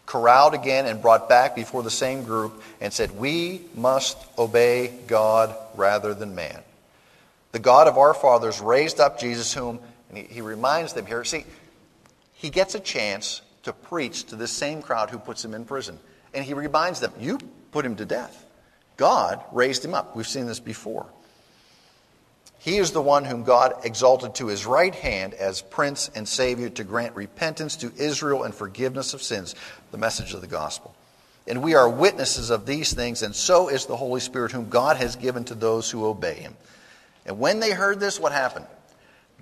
corralled 0.07 0.55
again 0.55 0.87
and 0.87 1.03
brought 1.03 1.29
back 1.29 1.55
before 1.55 1.83
the 1.83 1.91
same 1.91 2.23
group 2.23 2.63
and 2.81 2.91
said, 2.91 3.11
We 3.11 3.61
must 3.75 4.17
obey 4.39 4.87
God 5.05 5.55
rather 5.75 6.15
than 6.15 6.33
man. 6.33 6.63
The 7.51 7.59
God 7.59 7.87
of 7.87 7.97
our 7.97 8.13
fathers 8.13 8.61
raised 8.61 8.99
up 8.99 9.19
Jesus, 9.19 9.53
whom, 9.53 9.79
and 10.09 10.17
he, 10.17 10.23
he 10.25 10.41
reminds 10.41 10.93
them 10.93 11.05
here, 11.05 11.23
see, 11.23 11.45
he 12.33 12.49
gets 12.49 12.75
a 12.75 12.79
chance 12.79 13.41
to 13.63 13.73
preach 13.73 14.25
to 14.25 14.35
this 14.35 14.51
same 14.51 14.81
crowd 14.81 15.09
who 15.09 15.19
puts 15.19 15.43
him 15.43 15.53
in 15.53 15.65
prison. 15.65 15.99
And 16.33 16.45
he 16.45 16.53
reminds 16.53 16.99
them, 16.99 17.13
You 17.19 17.39
put 17.71 17.85
him 17.85 17.95
to 17.97 18.05
death. 18.05 18.45
God 18.97 19.43
raised 19.51 19.83
him 19.83 19.93
up. 19.93 20.15
We've 20.15 20.27
seen 20.27 20.47
this 20.47 20.59
before. 20.59 21.05
He 22.59 22.77
is 22.77 22.91
the 22.91 23.01
one 23.01 23.25
whom 23.25 23.43
God 23.43 23.73
exalted 23.83 24.35
to 24.35 24.47
his 24.47 24.67
right 24.67 24.93
hand 24.93 25.33
as 25.33 25.63
Prince 25.63 26.11
and 26.13 26.27
Savior 26.27 26.69
to 26.69 26.83
grant 26.83 27.15
repentance 27.15 27.75
to 27.77 27.91
Israel 27.97 28.43
and 28.43 28.53
forgiveness 28.53 29.15
of 29.15 29.23
sins, 29.23 29.55
the 29.89 29.97
message 29.97 30.35
of 30.35 30.41
the 30.41 30.47
gospel. 30.47 30.93
And 31.47 31.63
we 31.63 31.73
are 31.73 31.89
witnesses 31.89 32.51
of 32.51 32.67
these 32.67 32.93
things, 32.93 33.23
and 33.23 33.35
so 33.35 33.67
is 33.67 33.87
the 33.87 33.95
Holy 33.95 34.19
Spirit, 34.19 34.51
whom 34.51 34.69
God 34.69 34.97
has 34.97 35.15
given 35.15 35.43
to 35.45 35.55
those 35.55 35.89
who 35.89 36.05
obey 36.05 36.35
him. 36.35 36.55
And 37.25 37.39
when 37.39 37.59
they 37.59 37.71
heard 37.71 37.99
this, 37.99 38.19
what 38.19 38.31
happened? 38.31 38.65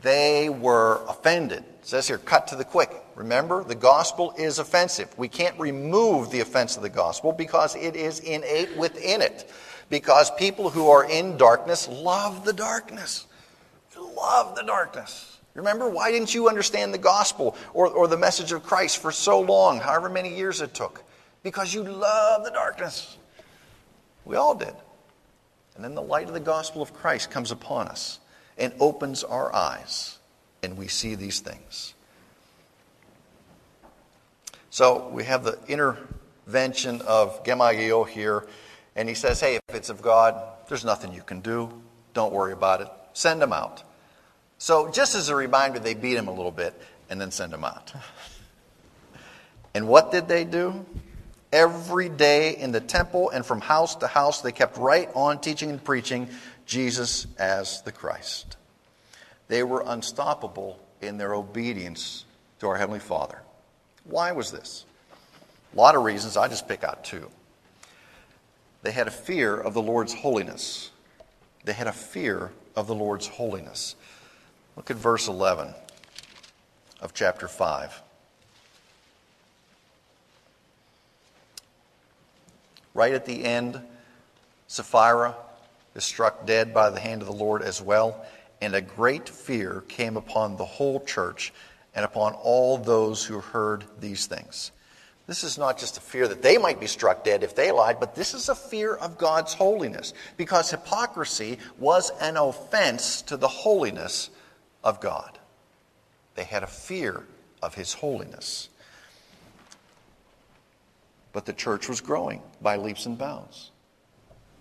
They 0.02 0.50
were 0.50 1.02
offended. 1.08 1.60
It 1.60 1.88
says 1.88 2.08
here, 2.08 2.18
cut 2.18 2.48
to 2.48 2.56
the 2.56 2.64
quick. 2.64 2.92
Remember, 3.16 3.64
the 3.64 3.76
gospel 3.76 4.34
is 4.38 4.60
offensive. 4.60 5.10
We 5.18 5.28
can't 5.28 5.60
remove 5.60 6.32
the 6.32 6.40
offense 6.40 6.78
of 6.78 6.84
the 6.84 6.90
gospel 6.90 7.34
because 7.34 7.76
it 7.76 7.96
is 7.96 8.20
innate 8.22 8.78
within 8.78 9.22
it. 9.22 9.52
Because 9.90 10.32
people 10.32 10.70
who 10.70 10.90
are 10.90 11.10
in 11.10 11.36
darkness 11.38 11.88
love 11.88 12.46
the 12.46 12.54
darkness. 12.54 13.26
Love 13.98 14.56
the 14.56 14.64
darkness. 14.64 15.40
Remember, 15.54 15.90
why 15.90 16.12
didn't 16.12 16.34
you 16.34 16.48
understand 16.48 16.94
the 16.94 17.00
gospel 17.00 17.58
or, 17.74 17.88
or 17.88 18.08
the 18.08 18.18
message 18.18 18.52
of 18.52 18.64
Christ 18.64 19.00
for 19.00 19.12
so 19.12 19.42
long, 19.42 19.80
however 19.80 20.10
many 20.10 20.36
years 20.36 20.62
it 20.62 20.74
took? 20.74 21.04
Because 21.44 21.74
you 21.74 21.84
love 21.84 22.44
the 22.44 22.52
darkness. 22.52 23.18
We 24.26 24.36
all 24.36 24.56
did. 24.56 24.74
And 25.80 25.86
then 25.86 25.96
the 25.96 26.02
light 26.02 26.28
of 26.28 26.34
the 26.34 26.42
gospel 26.42 26.82
of 26.82 26.94
Christ 26.94 27.32
comes 27.32 27.52
upon 27.52 27.88
us 27.88 28.20
and 28.58 28.74
opens 28.82 29.24
our 29.24 29.56
eyes, 29.56 30.18
and 30.62 30.76
we 30.76 30.90
see 30.90 31.16
these 31.16 31.40
things. 31.40 31.94
So 34.72 35.08
we 35.08 35.24
have 35.24 35.46
the 35.46 35.58
intervention 35.70 37.02
of 37.04 37.42
Gamaliel 37.46 38.04
here, 38.04 38.46
and 38.98 39.08
he 39.08 39.16
says, 39.16 39.40
Hey, 39.40 39.56
if 39.70 39.74
it's 39.74 39.90
of 39.90 40.02
God, 40.02 40.36
there's 40.68 40.84
nothing 40.84 41.14
you 41.14 41.22
can 41.22 41.40
do. 41.40 41.72
Don't 42.14 42.34
worry 42.34 42.52
about 42.52 42.82
it. 42.82 42.90
Send 43.14 43.42
him 43.42 43.54
out. 43.54 43.82
So, 44.58 44.92
just 44.92 45.16
as 45.16 45.30
a 45.30 45.36
reminder, 45.36 45.80
they 45.80 45.94
beat 45.94 46.18
him 46.18 46.28
a 46.28 46.34
little 46.34 46.52
bit 46.52 46.74
and 47.10 47.22
then 47.22 47.32
send 47.32 47.54
him 47.54 47.64
out. 47.64 47.94
And 49.76 49.88
what 49.88 50.12
did 50.12 50.28
they 50.28 50.46
do? 50.46 50.84
Every 51.52 52.10
day 52.10 52.56
in 52.56 52.72
the 52.72 52.80
temple 52.80 53.32
and 53.32 53.46
from 53.46 53.60
house 53.62 53.96
to 53.98 54.08
house, 54.08 54.42
they 54.42 54.52
kept 54.52 54.78
right 54.78 55.10
on 55.16 55.42
teaching 55.42 55.70
and 55.72 55.84
preaching 55.84 56.30
Jesus 56.66 57.26
as 57.40 57.82
the 57.82 57.92
Christ. 57.92 58.56
They 59.48 59.64
were 59.64 59.84
unstoppable 59.86 60.80
in 61.02 61.18
their 61.18 61.34
obedience 61.34 62.26
to 62.60 62.68
our 62.68 62.78
Heavenly 62.78 63.00
Father. 63.00 63.42
Why 64.04 64.32
was 64.32 64.52
this? 64.52 64.86
A 65.74 65.78
lot 65.78 65.96
of 65.96 66.04
reasons. 66.04 66.38
I 66.38 66.48
just 66.48 66.68
pick 66.68 66.84
out 66.84 67.04
two. 67.04 67.30
They 68.84 68.92
had 68.92 69.08
a 69.08 69.12
fear 69.12 69.56
of 69.56 69.74
the 69.74 69.82
Lord's 69.82 70.14
holiness. 70.14 70.92
They 71.66 71.74
had 71.74 71.88
a 71.88 71.92
fear 71.92 72.52
of 72.76 72.88
the 72.88 72.96
Lord's 72.96 73.28
holiness. 73.28 73.96
Look 74.76 74.90
at 74.92 74.98
verse 74.98 75.28
11 75.28 75.74
of 77.02 77.14
chapter 77.14 77.48
5. 77.48 78.02
Right 82.94 83.14
at 83.14 83.26
the 83.26 83.46
end, 83.46 83.82
Sapphira 84.68 85.36
is 85.96 86.04
struck 86.04 86.46
dead 86.46 86.74
by 86.74 86.90
the 86.90 87.00
hand 87.00 87.22
of 87.22 87.28
the 87.28 87.34
Lord 87.34 87.62
as 87.62 87.82
well, 87.82 88.26
and 88.62 88.76
a 88.76 88.82
great 88.82 89.30
fear 89.30 89.84
came 89.88 90.18
upon 90.18 90.58
the 90.58 90.66
whole 90.66 91.00
church 91.00 91.54
and 91.96 92.06
upon 92.06 92.34
all 92.34 92.78
those 92.78 93.26
who 93.26 93.40
heard 93.40 93.84
these 94.00 94.28
things. 94.28 94.72
This 95.28 95.44
is 95.44 95.58
not 95.58 95.78
just 95.78 95.98
a 95.98 96.02
fear 96.02 96.28
that 96.28 96.42
they 96.42 96.58
might 96.58 96.80
be 96.80 96.88
struck 96.88 97.24
dead 97.24 97.44
if 97.44 97.56
they 97.56 97.72
lied, 97.72 98.00
but 98.00 98.16
this 98.16 98.34
is 98.34 98.50
a 98.50 98.56
fear 98.56 98.96
of 98.96 99.18
God's 99.18 99.54
holiness, 99.54 100.14
because 100.38 100.72
hypocrisy 100.72 101.60
was 101.78 102.12
an 102.20 102.36
offense 102.36 103.22
to 103.24 103.38
the 103.38 103.48
holiness 103.48 104.32
of 104.84 105.00
God. 105.00 105.38
They 106.36 106.46
had 106.46 106.64
a 106.64 106.68
fear 106.68 107.26
of 107.62 107.76
his 107.76 107.94
holiness. 107.94 108.70
But 111.34 111.46
the 111.46 111.54
church 111.54 111.88
was 111.88 112.02
growing 112.02 112.42
by 112.62 112.76
leaps 112.76 113.06
and 113.06 113.18
bounds. 113.18 113.72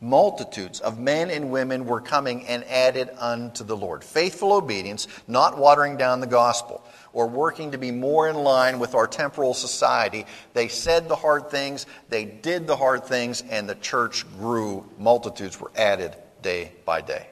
Multitudes 0.01 0.79
of 0.79 1.01
men 1.01 1.29
and 1.29 1.51
women 1.51 1.85
were 1.85 2.01
coming 2.01 2.47
and 2.47 2.63
added 2.65 3.11
unto 3.19 3.65
the 3.65 3.77
Lord. 3.77 4.05
Faithful 4.05 4.53
obedience, 4.53 5.09
not 5.27 5.59
watering 5.59 5.97
down 5.97 6.21
the 6.21 6.27
gospel 6.27 6.85
or 7.13 7.27
working 7.27 7.73
to 7.73 7.79
be 7.79 7.91
more 7.91 8.29
in 8.29 8.37
line 8.37 8.79
with 8.79 8.95
our 8.95 9.09
temporal 9.09 9.55
society. 9.55 10.25
They 10.55 10.69
said 10.69 11.09
the 11.09 11.17
hard 11.17 11.51
things, 11.51 11.87
they 12.11 12.25
did 12.25 12.69
the 12.69 12.77
hard 12.77 13.05
things, 13.05 13.43
and 13.51 13.69
the 13.69 13.75
church 13.75 14.25
grew. 14.39 14.89
Multitudes 14.99 15.61
were 15.61 15.73
added 15.75 16.15
day 16.43 16.73
by 16.85 17.01
day. 17.01 17.27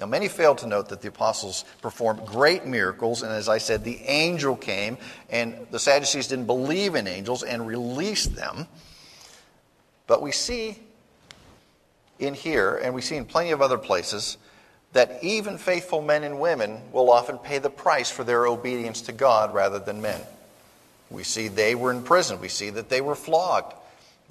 Now, 0.00 0.06
many 0.06 0.28
fail 0.28 0.54
to 0.56 0.66
note 0.66 0.88
that 0.88 1.02
the 1.02 1.08
apostles 1.08 1.66
performed 1.82 2.24
great 2.24 2.64
miracles, 2.64 3.22
and 3.22 3.30
as 3.30 3.50
I 3.50 3.58
said, 3.58 3.84
the 3.84 4.00
angel 4.06 4.56
came, 4.56 4.96
and 5.28 5.66
the 5.70 5.78
Sadducees 5.78 6.26
didn't 6.26 6.46
believe 6.46 6.94
in 6.94 7.06
angels 7.06 7.42
and 7.42 7.66
released 7.66 8.34
them. 8.34 8.66
But 10.06 10.22
we 10.22 10.32
see 10.32 10.78
in 12.18 12.32
here, 12.32 12.76
and 12.82 12.94
we 12.94 13.02
see 13.02 13.16
in 13.16 13.26
plenty 13.26 13.50
of 13.50 13.60
other 13.60 13.76
places, 13.76 14.38
that 14.94 15.22
even 15.22 15.58
faithful 15.58 16.00
men 16.00 16.24
and 16.24 16.40
women 16.40 16.80
will 16.92 17.10
often 17.10 17.36
pay 17.36 17.58
the 17.58 17.68
price 17.68 18.10
for 18.10 18.24
their 18.24 18.46
obedience 18.46 19.02
to 19.02 19.12
God 19.12 19.52
rather 19.52 19.78
than 19.78 20.00
men. 20.00 20.22
We 21.10 21.24
see 21.24 21.48
they 21.48 21.74
were 21.74 21.90
in 21.90 22.02
prison, 22.04 22.40
we 22.40 22.48
see 22.48 22.70
that 22.70 22.88
they 22.88 23.02
were 23.02 23.14
flogged. 23.14 23.74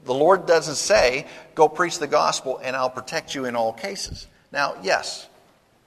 The 0.05 0.15
Lord 0.15 0.47
doesn't 0.47 0.75
say, 0.75 1.27
Go 1.53 1.69
preach 1.69 1.99
the 1.99 2.08
gospel 2.08 2.60
and 2.63 2.75
I'll 2.75 2.89
protect 2.89 3.36
you 3.36 3.45
in 3.45 3.55
all 3.55 3.73
cases. 3.73 4.27
Now, 4.51 4.75
yes, 4.82 5.27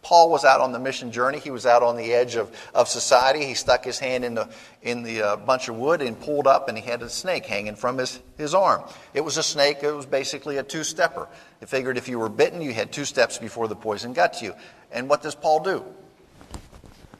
Paul 0.02 0.30
was 0.30 0.44
out 0.44 0.60
on 0.60 0.72
the 0.72 0.80
mission 0.80 1.12
journey. 1.12 1.38
He 1.38 1.52
was 1.52 1.64
out 1.64 1.82
on 1.82 1.96
the 1.96 2.12
edge 2.12 2.34
of, 2.34 2.50
of 2.74 2.88
society. 2.88 3.44
He 3.44 3.54
stuck 3.54 3.84
his 3.84 4.00
hand 4.00 4.24
in 4.24 4.34
the, 4.34 4.48
in 4.82 5.04
the 5.04 5.22
uh, 5.22 5.36
bunch 5.36 5.68
of 5.68 5.76
wood 5.76 6.02
and 6.02 6.20
pulled 6.20 6.48
up, 6.48 6.68
and 6.68 6.76
he 6.76 6.84
had 6.84 7.02
a 7.02 7.08
snake 7.08 7.46
hanging 7.46 7.76
from 7.76 7.98
his, 7.98 8.20
his 8.36 8.52
arm. 8.52 8.82
It 9.14 9.20
was 9.20 9.36
a 9.36 9.44
snake, 9.44 9.78
it 9.82 9.92
was 9.92 10.06
basically 10.06 10.56
a 10.56 10.64
two 10.64 10.82
stepper. 10.82 11.28
It 11.60 11.68
figured 11.68 11.96
if 11.96 12.08
you 12.08 12.18
were 12.18 12.28
bitten, 12.28 12.60
you 12.60 12.72
had 12.72 12.92
two 12.92 13.04
steps 13.04 13.38
before 13.38 13.68
the 13.68 13.76
poison 13.76 14.12
got 14.12 14.34
to 14.34 14.44
you. 14.44 14.54
And 14.90 15.08
what 15.08 15.22
does 15.22 15.36
Paul 15.36 15.60
do? 15.60 15.84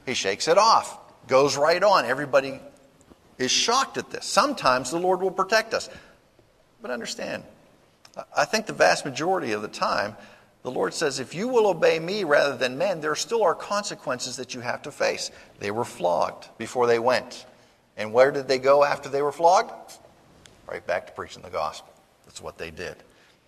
He 0.04 0.14
shakes 0.14 0.48
it 0.48 0.58
off, 0.58 0.98
goes 1.28 1.56
right 1.56 1.82
on. 1.82 2.04
Everybody 2.04 2.60
is 3.38 3.52
shocked 3.52 3.96
at 3.96 4.10
this. 4.10 4.26
Sometimes 4.26 4.90
the 4.90 4.98
Lord 4.98 5.20
will 5.20 5.30
protect 5.30 5.72
us. 5.72 5.88
But 6.80 6.90
understand, 6.90 7.44
I 8.36 8.44
think 8.44 8.66
the 8.66 8.72
vast 8.72 9.04
majority 9.04 9.52
of 9.52 9.62
the 9.62 9.68
time, 9.68 10.16
the 10.62 10.70
Lord 10.70 10.94
says, 10.94 11.18
if 11.18 11.34
you 11.34 11.48
will 11.48 11.66
obey 11.66 11.98
me 11.98 12.22
rather 12.22 12.56
than 12.56 12.78
men, 12.78 13.00
there 13.00 13.16
still 13.16 13.42
are 13.42 13.54
consequences 13.54 14.36
that 14.36 14.54
you 14.54 14.60
have 14.60 14.82
to 14.82 14.92
face. 14.92 15.30
They 15.58 15.72
were 15.72 15.84
flogged 15.84 16.48
before 16.56 16.86
they 16.86 17.00
went. 17.00 17.46
And 17.96 18.12
where 18.12 18.30
did 18.30 18.46
they 18.46 18.58
go 18.58 18.84
after 18.84 19.08
they 19.08 19.22
were 19.22 19.32
flogged? 19.32 19.72
Right 20.68 20.86
back 20.86 21.08
to 21.08 21.12
preaching 21.12 21.42
the 21.42 21.50
gospel. 21.50 21.92
That's 22.26 22.40
what 22.40 22.58
they 22.58 22.70
did. 22.70 22.94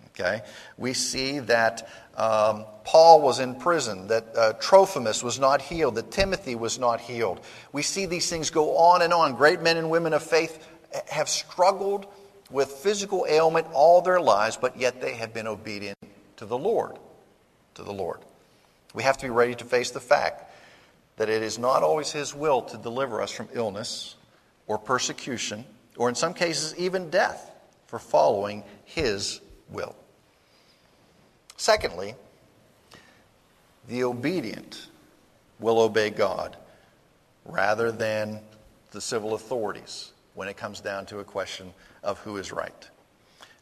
Okay? 0.09 0.42
We 0.77 0.92
see 0.92 1.38
that 1.40 1.88
um, 2.16 2.64
Paul 2.83 3.22
was 3.22 3.38
in 3.38 3.55
prison, 3.55 4.09
that 4.09 4.37
uh, 4.37 4.53
Trophimus 4.55 5.22
was 5.22 5.38
not 5.38 5.62
healed, 5.62 5.94
that 5.94 6.11
Timothy 6.11 6.57
was 6.57 6.81
not 6.81 7.00
healed. 7.00 7.40
We 7.72 7.83
see 7.83 8.07
these 8.07 8.29
things 8.29 8.50
go 8.50 8.77
on 8.77 9.03
and 9.03 9.12
on. 9.12 9.37
Great 9.37 9.62
men 9.62 9.77
and 9.77 9.88
women 9.88 10.14
of 10.14 10.22
faith 10.22 10.66
have 11.09 11.29
struggled 11.29 12.07
with 12.50 12.70
physical 12.70 13.24
ailment 13.29 13.68
all 13.72 14.03
their 14.03 14.20
lives, 14.20 14.57
but 14.57 14.77
yet 14.77 15.00
they 15.00 15.14
have 15.14 15.33
been 15.33 15.46
obedient 15.46 15.96
to 16.37 16.47
the 16.47 16.59
Lord. 16.59 16.99
To 17.75 17.83
the 17.83 17.92
Lord. 17.92 18.20
We 18.94 19.03
have 19.03 19.18
to 19.18 19.27
be 19.27 19.31
ready 19.31 19.55
to 19.57 19.64
face 19.64 19.90
the 19.90 20.01
fact 20.01 20.53
that 21.16 21.29
it 21.29 21.42
is 21.42 21.59
not 21.59 21.83
always 21.83 22.12
His 22.12 22.35
will 22.35 22.62
to 22.62 22.77
deliver 22.77 23.20
us 23.20 23.31
from 23.31 23.49
illness 23.53 24.16
or 24.66 24.79
persecution, 24.79 25.64
or 25.97 26.09
in 26.09 26.14
some 26.14 26.35
cases, 26.35 26.75
even 26.77 27.11
death, 27.11 27.51
for 27.87 27.99
following 27.99 28.64
His 28.85 29.40
will. 29.68 29.94
Secondly, 31.57 32.14
the 33.88 34.05
obedient 34.05 34.88
will 35.61 35.81
obey 35.81 36.11
God 36.11 36.57
rather 37.44 37.92
than 37.92 38.40
the 38.90 39.01
civil 39.01 39.35
authorities 39.35 40.12
when 40.35 40.49
it 40.49 40.57
comes 40.57 40.81
down 40.81 41.07
to 41.07 41.18
a 41.18 41.25
question 41.25 41.73
of 42.03 42.18
who 42.20 42.37
is 42.38 42.53
right. 42.53 42.88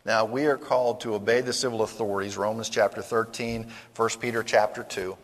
Now, 0.05 0.25
we 0.25 0.47
are 0.47 0.57
called 0.57 1.01
to 1.03 1.15
obey 1.15 1.43
the 1.43 1.53
civil 1.53 1.83
authorities, 1.83 2.37
Romans 2.37 2.69
chapter 2.69 3.03
13, 3.03 3.71
1 3.95 4.09
Peter 4.21 4.43
chapter 4.43 4.83
2, 4.83 5.17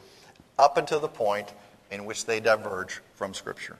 up 0.58 0.76
until 0.76 1.00
the 1.00 1.08
point 1.08 1.52
in 1.90 2.04
which 2.04 2.26
they 2.26 2.38
diverge 2.38 3.00
from 3.14 3.34
Scripture. 3.34 3.76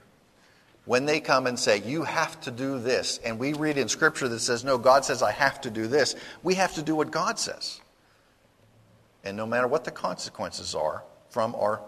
When 0.85 1.05
they 1.05 1.21
come 1.21 1.47
and 1.47 1.57
say, 1.57 1.81
You 1.81 2.03
have 2.03 2.41
to 2.41 2.51
do 2.51 2.79
this, 2.79 3.19
and 3.23 3.39
we 3.39 3.53
read 3.53 3.77
in 3.77 3.87
Scripture 3.87 4.27
that 4.27 4.39
says, 4.39 4.65
No, 4.65 4.77
God 4.77 5.05
says 5.05 5.23
I 5.23 5.31
have 5.31 5.61
to 5.61 5.69
do 5.69 5.87
this, 5.87 6.15
we 6.43 6.55
have 6.55 6.73
to 6.75 6.81
do 6.81 6.95
what 6.95 7.11
God 7.11 7.39
says. 7.39 7.79
And 9.23 9.37
no 9.37 9.45
matter 9.45 9.67
what 9.67 9.85
the 9.85 9.91
consequences 9.91 10.75
are 10.75 11.03
from 11.29 11.55
our 11.55 11.81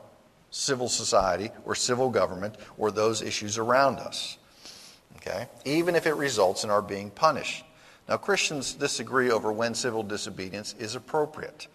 civil 0.51 0.87
society 0.87 1.49
or 1.65 1.75
civil 1.75 2.09
government 2.09 2.55
or 2.77 2.91
those 2.91 3.21
issues 3.21 3.57
around 3.57 3.99
us, 3.99 4.37
okay, 5.17 5.47
even 5.65 5.95
if 5.95 6.05
it 6.05 6.13
results 6.13 6.63
in 6.63 6.69
our 6.69 6.81
being 6.81 7.09
punished. 7.09 7.65
Now, 8.11 8.17
Christians 8.17 8.73
disagree 8.73 9.31
over 9.31 9.53
when 9.53 9.73
civil 9.73 10.03
disobedience 10.03 10.75
is 10.77 10.95
appropriate. 10.95 11.67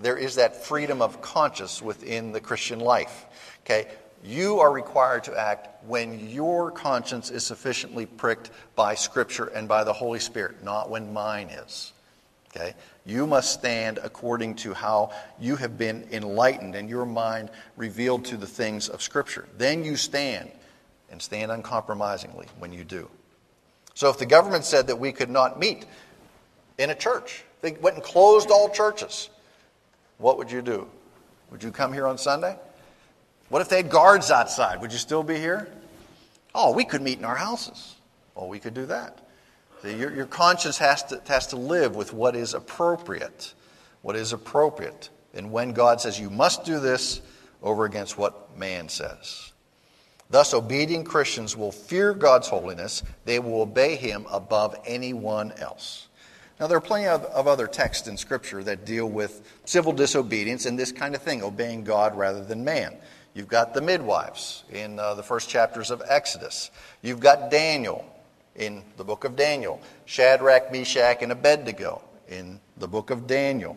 There 0.00 0.16
is 0.16 0.36
that 0.36 0.64
freedom 0.64 1.02
of 1.02 1.20
conscience 1.20 1.82
within 1.82 2.30
the 2.30 2.40
Christian 2.40 2.78
life. 2.78 3.26
Okay? 3.64 3.88
You 4.22 4.60
are 4.60 4.70
required 4.70 5.24
to 5.24 5.36
act 5.36 5.84
when 5.84 6.30
your 6.30 6.70
conscience 6.70 7.32
is 7.32 7.44
sufficiently 7.44 8.06
pricked 8.06 8.52
by 8.76 8.94
Scripture 8.94 9.46
and 9.46 9.66
by 9.66 9.82
the 9.82 9.92
Holy 9.92 10.20
Spirit, 10.20 10.62
not 10.62 10.88
when 10.88 11.12
mine 11.12 11.48
is. 11.48 11.92
Okay? 12.54 12.74
You 13.04 13.26
must 13.26 13.52
stand 13.52 13.98
according 14.00 14.54
to 14.58 14.74
how 14.74 15.10
you 15.40 15.56
have 15.56 15.76
been 15.76 16.06
enlightened 16.12 16.76
and 16.76 16.88
your 16.88 17.04
mind 17.04 17.50
revealed 17.76 18.24
to 18.26 18.36
the 18.36 18.46
things 18.46 18.88
of 18.88 19.02
Scripture. 19.02 19.48
Then 19.58 19.82
you 19.84 19.96
stand, 19.96 20.52
and 21.10 21.20
stand 21.20 21.50
uncompromisingly 21.50 22.46
when 22.60 22.72
you 22.72 22.84
do. 22.84 23.10
So 24.00 24.08
if 24.08 24.16
the 24.16 24.24
government 24.24 24.64
said 24.64 24.86
that 24.86 24.96
we 24.96 25.12
could 25.12 25.28
not 25.28 25.60
meet 25.60 25.84
in 26.78 26.88
a 26.88 26.94
church, 26.94 27.44
they 27.60 27.72
went 27.72 27.96
and 27.96 28.02
closed 28.02 28.50
all 28.50 28.70
churches, 28.70 29.28
what 30.16 30.38
would 30.38 30.50
you 30.50 30.62
do? 30.62 30.88
Would 31.50 31.62
you 31.62 31.70
come 31.70 31.92
here 31.92 32.06
on 32.06 32.16
Sunday? 32.16 32.56
What 33.50 33.60
if 33.60 33.68
they 33.68 33.76
had 33.76 33.90
guards 33.90 34.30
outside? 34.30 34.80
Would 34.80 34.90
you 34.90 34.96
still 34.96 35.22
be 35.22 35.36
here? 35.36 35.70
Oh, 36.54 36.72
we 36.72 36.82
could 36.82 37.02
meet 37.02 37.18
in 37.18 37.26
our 37.26 37.36
houses. 37.36 37.96
Well, 38.34 38.48
we 38.48 38.58
could 38.58 38.72
do 38.72 38.86
that. 38.86 39.18
See, 39.82 39.94
your, 39.98 40.14
your 40.14 40.24
conscience 40.24 40.78
has 40.78 41.02
to, 41.02 41.20
has 41.28 41.48
to 41.48 41.56
live 41.56 41.94
with 41.94 42.14
what 42.14 42.34
is 42.34 42.54
appropriate. 42.54 43.52
What 44.00 44.16
is 44.16 44.32
appropriate. 44.32 45.10
And 45.34 45.52
when 45.52 45.74
God 45.74 46.00
says 46.00 46.18
you 46.18 46.30
must 46.30 46.64
do 46.64 46.80
this, 46.80 47.20
over 47.62 47.84
against 47.84 48.16
what 48.16 48.56
man 48.56 48.88
says. 48.88 49.49
Thus, 50.30 50.54
obedient 50.54 51.06
Christians 51.06 51.56
will 51.56 51.72
fear 51.72 52.14
God's 52.14 52.46
holiness. 52.46 53.02
They 53.24 53.40
will 53.40 53.62
obey 53.62 53.96
Him 53.96 54.26
above 54.30 54.76
anyone 54.86 55.52
else. 55.52 56.06
Now, 56.60 56.68
there 56.68 56.76
are 56.78 56.82
plenty 56.82 57.06
of, 57.06 57.24
of, 57.24 57.48
other 57.48 57.66
texts 57.66 58.06
in 58.06 58.16
Scripture 58.16 58.62
that 58.64 58.84
deal 58.84 59.06
with 59.06 59.42
civil 59.64 59.92
disobedience 59.92 60.66
and 60.66 60.78
this 60.78 60.92
kind 60.92 61.14
of 61.14 61.22
thing, 61.22 61.42
obeying 61.42 61.84
God 61.84 62.16
rather 62.16 62.44
than 62.44 62.64
man. 62.64 62.96
You've 63.34 63.48
got 63.48 63.74
the 63.74 63.80
midwives 63.80 64.64
in 64.70 64.98
uh, 64.98 65.14
the 65.14 65.22
first 65.22 65.48
chapters 65.48 65.90
of 65.90 66.02
Exodus. 66.06 66.70
You've 67.02 67.20
got 67.20 67.50
Daniel 67.50 68.04
in 68.56 68.84
the 68.98 69.04
book 69.04 69.24
of 69.24 69.36
Daniel, 69.36 69.80
Shadrach, 70.04 70.70
Meshach, 70.70 71.22
and 71.22 71.32
Abednego 71.32 72.02
in 72.28 72.60
the 72.76 72.88
book 72.88 73.10
of 73.10 73.26
Daniel. 73.26 73.76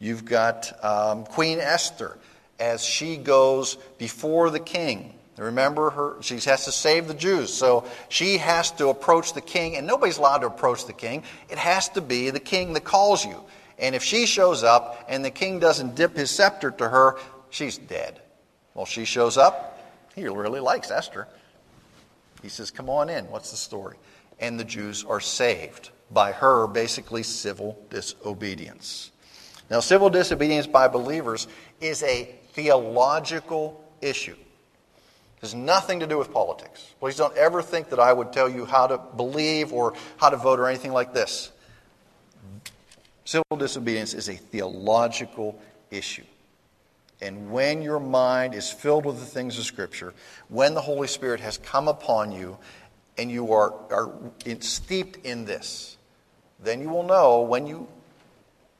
You've 0.00 0.24
got 0.24 0.84
um, 0.84 1.24
Queen 1.24 1.60
Esther 1.60 2.18
as 2.58 2.84
she 2.84 3.16
goes 3.16 3.76
before 3.96 4.50
the 4.50 4.60
king 4.60 5.14
Remember, 5.36 5.90
her, 5.90 6.22
she 6.22 6.34
has 6.34 6.64
to 6.64 6.72
save 6.72 7.08
the 7.08 7.14
Jews. 7.14 7.52
So 7.52 7.86
she 8.08 8.38
has 8.38 8.70
to 8.72 8.88
approach 8.88 9.32
the 9.32 9.40
king, 9.40 9.76
and 9.76 9.86
nobody's 9.86 10.18
allowed 10.18 10.38
to 10.38 10.46
approach 10.46 10.86
the 10.86 10.92
king. 10.92 11.24
It 11.48 11.58
has 11.58 11.88
to 11.90 12.00
be 12.00 12.30
the 12.30 12.40
king 12.40 12.72
that 12.74 12.84
calls 12.84 13.24
you. 13.24 13.42
And 13.78 13.96
if 13.96 14.04
she 14.04 14.26
shows 14.26 14.62
up 14.62 15.04
and 15.08 15.24
the 15.24 15.30
king 15.30 15.58
doesn't 15.58 15.96
dip 15.96 16.16
his 16.16 16.30
scepter 16.30 16.70
to 16.72 16.88
her, 16.88 17.18
she's 17.50 17.76
dead. 17.76 18.20
Well, 18.74 18.86
she 18.86 19.04
shows 19.04 19.36
up. 19.36 19.80
He 20.14 20.28
really 20.28 20.60
likes 20.60 20.92
Esther. 20.92 21.26
He 22.40 22.48
says, 22.48 22.70
Come 22.70 22.88
on 22.88 23.08
in. 23.08 23.28
What's 23.30 23.50
the 23.50 23.56
story? 23.56 23.96
And 24.38 24.58
the 24.58 24.64
Jews 24.64 25.04
are 25.04 25.20
saved 25.20 25.90
by 26.12 26.30
her 26.30 26.68
basically 26.68 27.24
civil 27.24 27.76
disobedience. 27.90 29.10
Now, 29.70 29.80
civil 29.80 30.10
disobedience 30.10 30.68
by 30.68 30.86
believers 30.86 31.48
is 31.80 32.04
a 32.04 32.36
theological 32.52 33.82
issue 34.00 34.36
has 35.44 35.54
nothing 35.54 36.00
to 36.00 36.06
do 36.06 36.16
with 36.16 36.32
politics. 36.32 36.94
Please 37.00 37.16
don't 37.16 37.36
ever 37.36 37.60
think 37.60 37.90
that 37.90 37.98
I 38.00 38.12
would 38.12 38.32
tell 38.32 38.48
you 38.48 38.64
how 38.64 38.86
to 38.86 38.96
believe 38.98 39.72
or 39.72 39.92
how 40.16 40.30
to 40.30 40.36
vote 40.36 40.58
or 40.58 40.66
anything 40.66 40.92
like 40.92 41.12
this. 41.12 41.52
Civil 43.26 43.56
disobedience 43.58 44.14
is 44.14 44.28
a 44.28 44.34
theological 44.34 45.60
issue. 45.90 46.24
And 47.20 47.50
when 47.50 47.82
your 47.82 48.00
mind 48.00 48.54
is 48.54 48.70
filled 48.70 49.04
with 49.04 49.20
the 49.20 49.26
things 49.26 49.58
of 49.58 49.64
Scripture, 49.64 50.14
when 50.48 50.74
the 50.74 50.80
Holy 50.80 51.08
Spirit 51.08 51.40
has 51.40 51.58
come 51.58 51.88
upon 51.88 52.32
you, 52.32 52.56
and 53.18 53.30
you 53.30 53.52
are, 53.52 53.74
are 53.90 54.12
steeped 54.60 55.24
in 55.26 55.44
this, 55.44 55.96
then 56.58 56.80
you 56.80 56.88
will 56.88 57.04
know 57.04 57.42
when 57.42 57.66
you, 57.66 57.86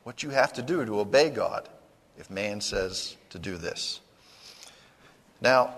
what 0.03 0.23
you 0.23 0.31
have 0.31 0.53
to 0.55 0.63
do 0.63 0.85
to 0.85 0.99
obey 0.99 1.31
God 1.31 1.69
if 2.19 2.31
man 2.31 2.61
says 2.61 3.17
to 3.31 3.39
do 3.39 3.57
this. 3.57 4.01
Now, 5.41 5.75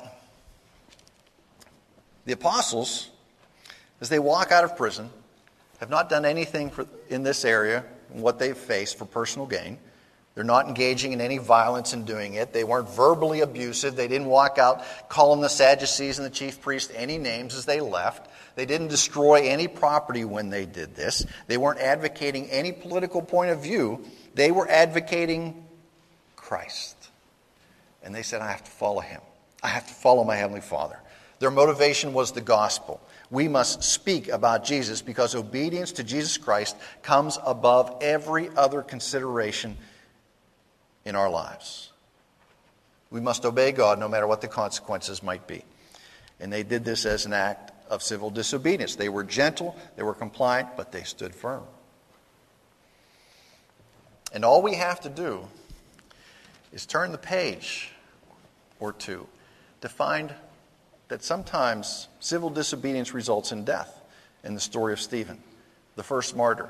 the 2.27 2.33
apostles, 2.33 3.09
as 4.01 4.11
they 4.11 4.19
walk 4.19 4.53
out 4.53 4.65
of 4.65 4.77
prison, 4.77 5.09
have 5.79 5.91
not 5.91 6.11
done 6.11 6.25
anything 6.25 6.71
for, 6.71 6.87
in 7.09 7.23
this 7.23 7.45
area, 7.45 7.85
what 8.11 8.39
they've 8.39 8.57
faced 8.57 8.99
for 8.99 9.05
personal 9.05 9.47
gain. 9.47 9.79
They're 10.35 10.45
not 10.45 10.69
engaging 10.69 11.13
in 11.13 11.23
any 11.23 11.39
violence 11.39 11.95
in 11.95 12.05
doing 12.05 12.35
it. 12.35 12.53
They 12.53 12.63
weren't 12.63 12.91
verbally 12.91 13.41
abusive. 13.41 13.97
They 13.97 14.07
didn't 14.07 14.27
walk 14.27 14.59
out 14.59 14.85
calling 15.09 15.41
the 15.41 15.49
Sadducees 15.49 16.19
and 16.19 16.27
the 16.27 16.31
chief 16.31 16.61
priest 16.61 16.93
any 16.95 17.17
names 17.17 17.55
as 17.55 17.65
they 17.65 17.81
left. 17.81 18.29
They 18.55 18.67
didn't 18.67 18.89
destroy 18.89 19.49
any 19.49 19.67
property 19.67 20.27
when 20.27 20.51
they 20.51 20.67
did 20.67 20.95
this. 20.95 21.25
They 21.47 21.57
weren't 21.57 21.81
advocating 21.81 22.51
any 22.51 22.73
political 22.73 23.23
point 23.23 23.51
of 23.51 23.63
view. 23.63 24.05
They 24.35 24.51
were 24.51 24.69
advocating 24.69 25.67
Christ. 26.37 26.97
And 28.03 28.15
they 28.15 28.23
said, 28.23 28.43
I 28.43 28.51
have 28.51 28.65
to 28.65 28.71
follow 28.71 29.01
him. 29.01 29.23
I 29.63 29.69
have 29.69 29.87
to 29.87 29.95
follow 29.95 30.23
my 30.23 30.37
Heavenly 30.37 30.61
Father. 30.61 30.99
Their 31.39 31.51
motivation 31.51 32.13
was 32.13 32.33
the 32.33 32.41
gospel. 32.41 33.01
We 33.31 33.49
must 33.49 33.83
speak 33.83 34.29
about 34.29 34.65
Jesus 34.65 35.03
because 35.03 35.35
obedience 35.35 35.93
to 35.93 36.05
Jesus 36.05 36.39
Christ 36.39 36.77
comes 37.03 37.39
above 37.45 37.99
every 38.01 38.49
other 38.57 38.83
consideration 38.83 39.77
in 41.05 41.15
our 41.15 41.29
lives. 41.29 41.93
We 43.11 43.21
must 43.21 43.45
obey 43.45 43.73
God 43.73 43.99
no 43.99 44.09
matter 44.09 44.27
what 44.27 44.41
the 44.41 44.49
consequences 44.49 45.23
might 45.23 45.47
be. 45.47 45.63
And 46.41 46.53
they 46.53 46.63
did 46.63 46.85
this 46.85 47.07
as 47.07 47.27
an 47.27 47.33
act 47.33 47.73
of 47.91 48.03
civil 48.03 48.31
disobedience. 48.31 48.97
They 48.97 49.09
were 49.09 49.25
gentle, 49.25 49.77
they 49.97 50.03
were 50.03 50.15
compliant, 50.15 50.77
but 50.77 50.93
they 50.93 51.03
stood 51.03 51.35
firm. 51.35 51.65
And 54.33 54.45
all 54.45 54.63
we 54.63 54.75
have 54.75 55.01
to 55.03 55.09
do 55.09 55.47
is 56.73 56.85
turn 56.85 57.13
the 57.13 57.19
page 57.19 57.91
or 58.81 58.93
two 58.93 59.27
to 59.81 59.89
find 59.89 60.35
that 61.09 61.23
sometimes 61.23 62.09
civil 62.21 62.51
disobedience 62.51 63.15
results 63.15 63.53
in 63.53 63.65
death 63.65 64.03
in 64.45 64.55
the 64.55 64.61
story 64.61 64.93
of 64.93 65.01
Stephen, 65.01 65.43
the 65.95 66.03
first 66.03 66.37
martyr, 66.37 66.69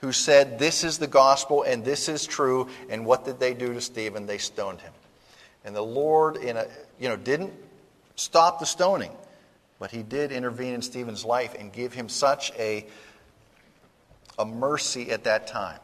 who 0.00 0.12
said, 0.12 0.58
This 0.58 0.84
is 0.84 0.98
the 0.98 1.06
gospel 1.06 1.62
and 1.62 1.84
this 1.84 2.08
is 2.08 2.26
true. 2.26 2.68
And 2.88 3.04
what 3.04 3.24
did 3.24 3.38
they 3.38 3.54
do 3.54 3.72
to 3.74 3.80
Stephen? 3.80 4.26
They 4.26 4.38
stoned 4.38 4.80
him. 4.80 4.92
And 5.64 5.74
the 5.74 5.82
Lord, 5.82 6.36
in 6.36 6.56
a, 6.56 6.66
you 6.98 7.08
know, 7.08 7.16
didn't 7.16 7.52
stop 8.14 8.60
the 8.60 8.66
stoning, 8.66 9.12
but 9.78 9.90
he 9.90 10.02
did 10.02 10.32
intervene 10.32 10.74
in 10.74 10.82
Stephen's 10.82 11.24
life 11.24 11.54
and 11.58 11.72
give 11.72 11.92
him 11.92 12.08
such 12.08 12.52
a, 12.58 12.86
a 14.38 14.44
mercy 14.44 15.10
at 15.10 15.24
that 15.24 15.46
time 15.46 15.80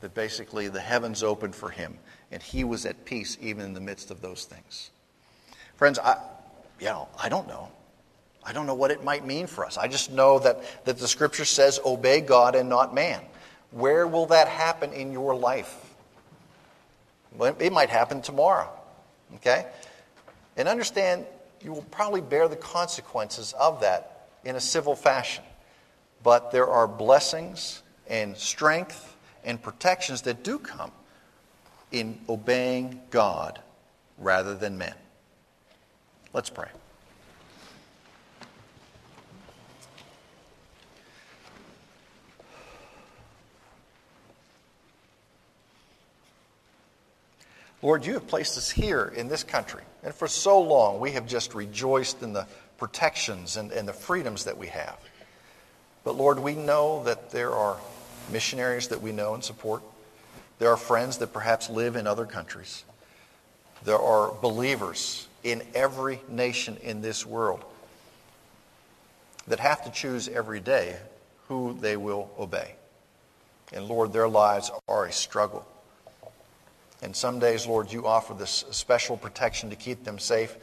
that 0.00 0.14
basically 0.14 0.68
the 0.68 0.80
heavens 0.80 1.22
opened 1.22 1.54
for 1.54 1.70
him 1.70 1.96
and 2.32 2.42
he 2.42 2.64
was 2.64 2.84
at 2.86 3.04
peace 3.04 3.38
even 3.40 3.64
in 3.64 3.72
the 3.72 3.80
midst 3.80 4.10
of 4.10 4.20
those 4.20 4.44
things. 4.44 4.90
Friends, 5.76 5.98
I, 5.98 6.16
you 6.82 6.88
know, 6.88 7.08
I 7.16 7.28
don't 7.28 7.46
know. 7.46 7.68
I 8.42 8.52
don't 8.52 8.66
know 8.66 8.74
what 8.74 8.90
it 8.90 9.04
might 9.04 9.24
mean 9.24 9.46
for 9.46 9.64
us. 9.64 9.78
I 9.78 9.86
just 9.86 10.10
know 10.10 10.40
that, 10.40 10.84
that 10.84 10.98
the 10.98 11.06
scripture 11.06 11.44
says, 11.44 11.78
obey 11.86 12.20
God 12.20 12.56
and 12.56 12.68
not 12.68 12.92
man. 12.92 13.22
Where 13.70 14.04
will 14.04 14.26
that 14.26 14.48
happen 14.48 14.92
in 14.92 15.12
your 15.12 15.32
life? 15.36 15.72
Well, 17.36 17.54
it 17.60 17.72
might 17.72 17.88
happen 17.88 18.20
tomorrow. 18.20 18.68
Okay? 19.36 19.64
And 20.56 20.66
understand 20.66 21.24
you 21.62 21.72
will 21.72 21.86
probably 21.92 22.20
bear 22.20 22.48
the 22.48 22.56
consequences 22.56 23.52
of 23.52 23.80
that 23.82 24.26
in 24.44 24.56
a 24.56 24.60
civil 24.60 24.96
fashion. 24.96 25.44
But 26.24 26.50
there 26.50 26.66
are 26.66 26.88
blessings 26.88 27.84
and 28.08 28.36
strength 28.36 29.16
and 29.44 29.62
protections 29.62 30.22
that 30.22 30.42
do 30.42 30.58
come 30.58 30.90
in 31.92 32.18
obeying 32.28 33.00
God 33.10 33.60
rather 34.18 34.56
than 34.56 34.78
men. 34.78 34.94
Let's 36.32 36.48
pray. 36.48 36.68
Lord, 47.82 48.06
you 48.06 48.14
have 48.14 48.28
placed 48.28 48.56
us 48.56 48.70
here 48.70 49.12
in 49.14 49.28
this 49.28 49.42
country. 49.42 49.82
And 50.04 50.14
for 50.14 50.28
so 50.28 50.60
long, 50.60 51.00
we 51.00 51.12
have 51.12 51.26
just 51.26 51.54
rejoiced 51.54 52.22
in 52.22 52.32
the 52.32 52.46
protections 52.78 53.56
and, 53.56 53.72
and 53.72 53.86
the 53.86 53.92
freedoms 53.92 54.44
that 54.44 54.56
we 54.56 54.68
have. 54.68 54.96
But 56.04 56.16
Lord, 56.16 56.38
we 56.38 56.54
know 56.54 57.02
that 57.04 57.30
there 57.30 57.50
are 57.50 57.76
missionaries 58.30 58.88
that 58.88 59.02
we 59.02 59.12
know 59.12 59.34
and 59.34 59.42
support. 59.42 59.82
There 60.60 60.70
are 60.70 60.76
friends 60.76 61.18
that 61.18 61.32
perhaps 61.32 61.68
live 61.68 61.96
in 61.96 62.06
other 62.06 62.24
countries. 62.24 62.84
There 63.84 63.98
are 63.98 64.32
believers 64.32 65.26
in 65.42 65.62
every 65.74 66.20
nation 66.28 66.76
in 66.82 67.00
this 67.00 67.26
world 67.26 67.64
that 69.48 69.58
have 69.58 69.84
to 69.84 69.90
choose 69.90 70.28
every 70.28 70.60
day 70.60 70.96
who 71.48 71.76
they 71.80 71.96
will 71.96 72.30
obey. 72.38 72.74
And 73.72 73.86
Lord, 73.86 74.12
their 74.12 74.28
lives 74.28 74.70
are 74.86 75.06
a 75.06 75.12
struggle. 75.12 75.66
And 77.02 77.16
some 77.16 77.40
days, 77.40 77.66
Lord, 77.66 77.92
you 77.92 78.06
offer 78.06 78.34
this 78.34 78.64
special 78.70 79.16
protection 79.16 79.70
to 79.70 79.76
keep 79.76 80.04
them 80.04 80.18
safe, 80.18 80.56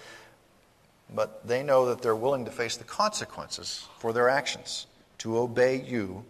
but 1.14 1.46
they 1.46 1.64
know 1.64 1.88
that 1.88 2.02
they're 2.02 2.16
willing 2.16 2.46
to 2.46 2.52
face 2.52 2.78
the 2.78 2.86
consequences 2.86 3.86
for 3.98 4.14
their 4.14 4.30
actions, 4.30 4.88
to 5.18 5.38
obey 5.38 5.82
you 5.82 6.24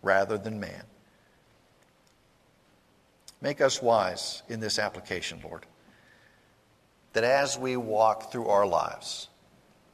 rather 0.00 0.38
than 0.38 0.58
man. 0.58 0.84
Make 3.42 3.60
us 3.60 3.82
wise 3.82 4.42
in 4.48 4.60
this 4.60 4.78
application, 4.78 5.40
Lord 5.44 5.66
that 7.12 7.24
as 7.24 7.58
we 7.58 7.76
walk 7.76 8.32
through 8.32 8.48
our 8.48 8.66
lives, 8.66 9.28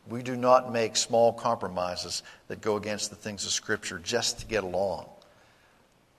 we 0.09 0.22
do 0.22 0.37
not 0.37 0.72
make 0.72 0.96
small 0.96 1.33
compromises 1.33 2.22
that 2.48 2.61
go 2.61 2.76
against 2.76 3.11
the 3.11 3.16
things 3.16 3.44
of 3.44 3.52
Scripture 3.52 3.98
just 3.98 4.40
to 4.40 4.46
get 4.46 4.64
along. 4.64 5.07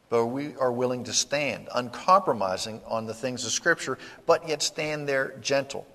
But 0.10 0.28
we 0.28 0.56
are 0.56 0.72
willing 0.72 1.04
to 1.06 1.14
stand, 1.14 1.70
uncompromising 1.74 2.82
on 2.86 3.06
the 3.06 3.14
things 3.14 3.46
of 3.46 3.52
Scripture, 3.52 3.98
but 4.26 4.48
yet 4.48 4.62
stand 4.62 5.08
there 5.08 5.36
gentle 5.42 5.88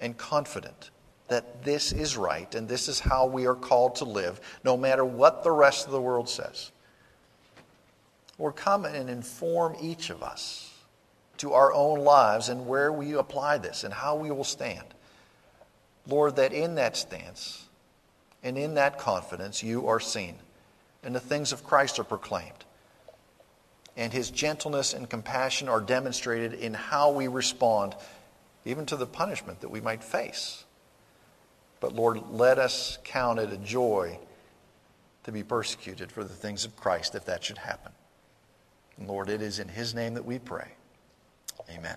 and 0.00 0.16
confident 0.16 0.90
that 1.28 1.64
this 1.64 1.92
is 1.92 2.16
right 2.16 2.54
and 2.54 2.68
this 2.68 2.88
is 2.88 3.00
how 3.00 3.26
we 3.26 3.46
are 3.46 3.54
called 3.54 3.96
to 3.96 4.04
live, 4.04 4.40
no 4.64 4.76
matter 4.76 5.04
what 5.04 5.42
the 5.42 5.50
rest 5.50 5.86
of 5.86 5.92
the 5.92 6.00
world 6.00 6.28
says. 6.28 6.70
Or 8.38 8.52
come 8.52 8.84
and 8.84 9.08
inform 9.10 9.76
each 9.80 10.10
of 10.10 10.22
us 10.22 10.75
to 11.38 11.52
our 11.52 11.72
own 11.72 12.00
lives 12.00 12.48
and 12.48 12.66
where 12.66 12.92
we 12.92 13.14
apply 13.14 13.58
this 13.58 13.84
and 13.84 13.92
how 13.92 14.16
we 14.16 14.30
will 14.30 14.44
stand. 14.44 14.86
Lord, 16.06 16.36
that 16.36 16.52
in 16.52 16.76
that 16.76 16.96
stance 16.96 17.66
and 18.42 18.56
in 18.56 18.74
that 18.74 18.98
confidence 18.98 19.62
you 19.62 19.86
are 19.88 20.00
seen 20.00 20.36
and 21.02 21.14
the 21.14 21.20
things 21.20 21.52
of 21.52 21.64
Christ 21.64 21.98
are 21.98 22.04
proclaimed. 22.04 22.64
And 23.96 24.12
his 24.12 24.30
gentleness 24.30 24.92
and 24.92 25.08
compassion 25.08 25.68
are 25.68 25.80
demonstrated 25.80 26.52
in 26.52 26.74
how 26.74 27.12
we 27.12 27.28
respond, 27.28 27.94
even 28.64 28.84
to 28.86 28.96
the 28.96 29.06
punishment 29.06 29.60
that 29.60 29.70
we 29.70 29.80
might 29.80 30.04
face. 30.04 30.64
But 31.80 31.94
Lord, 31.94 32.20
let 32.30 32.58
us 32.58 32.98
count 33.04 33.38
it 33.38 33.52
a 33.52 33.56
joy 33.56 34.18
to 35.24 35.32
be 35.32 35.42
persecuted 35.42 36.10
for 36.12 36.24
the 36.24 36.34
things 36.34 36.64
of 36.64 36.76
Christ 36.76 37.14
if 37.14 37.24
that 37.26 37.44
should 37.44 37.58
happen. 37.58 37.92
And 38.98 39.08
Lord, 39.08 39.28
it 39.28 39.42
is 39.42 39.58
in 39.58 39.68
his 39.68 39.94
name 39.94 40.14
that 40.14 40.24
we 40.24 40.38
pray. 40.38 40.72
Amen. 41.70 41.96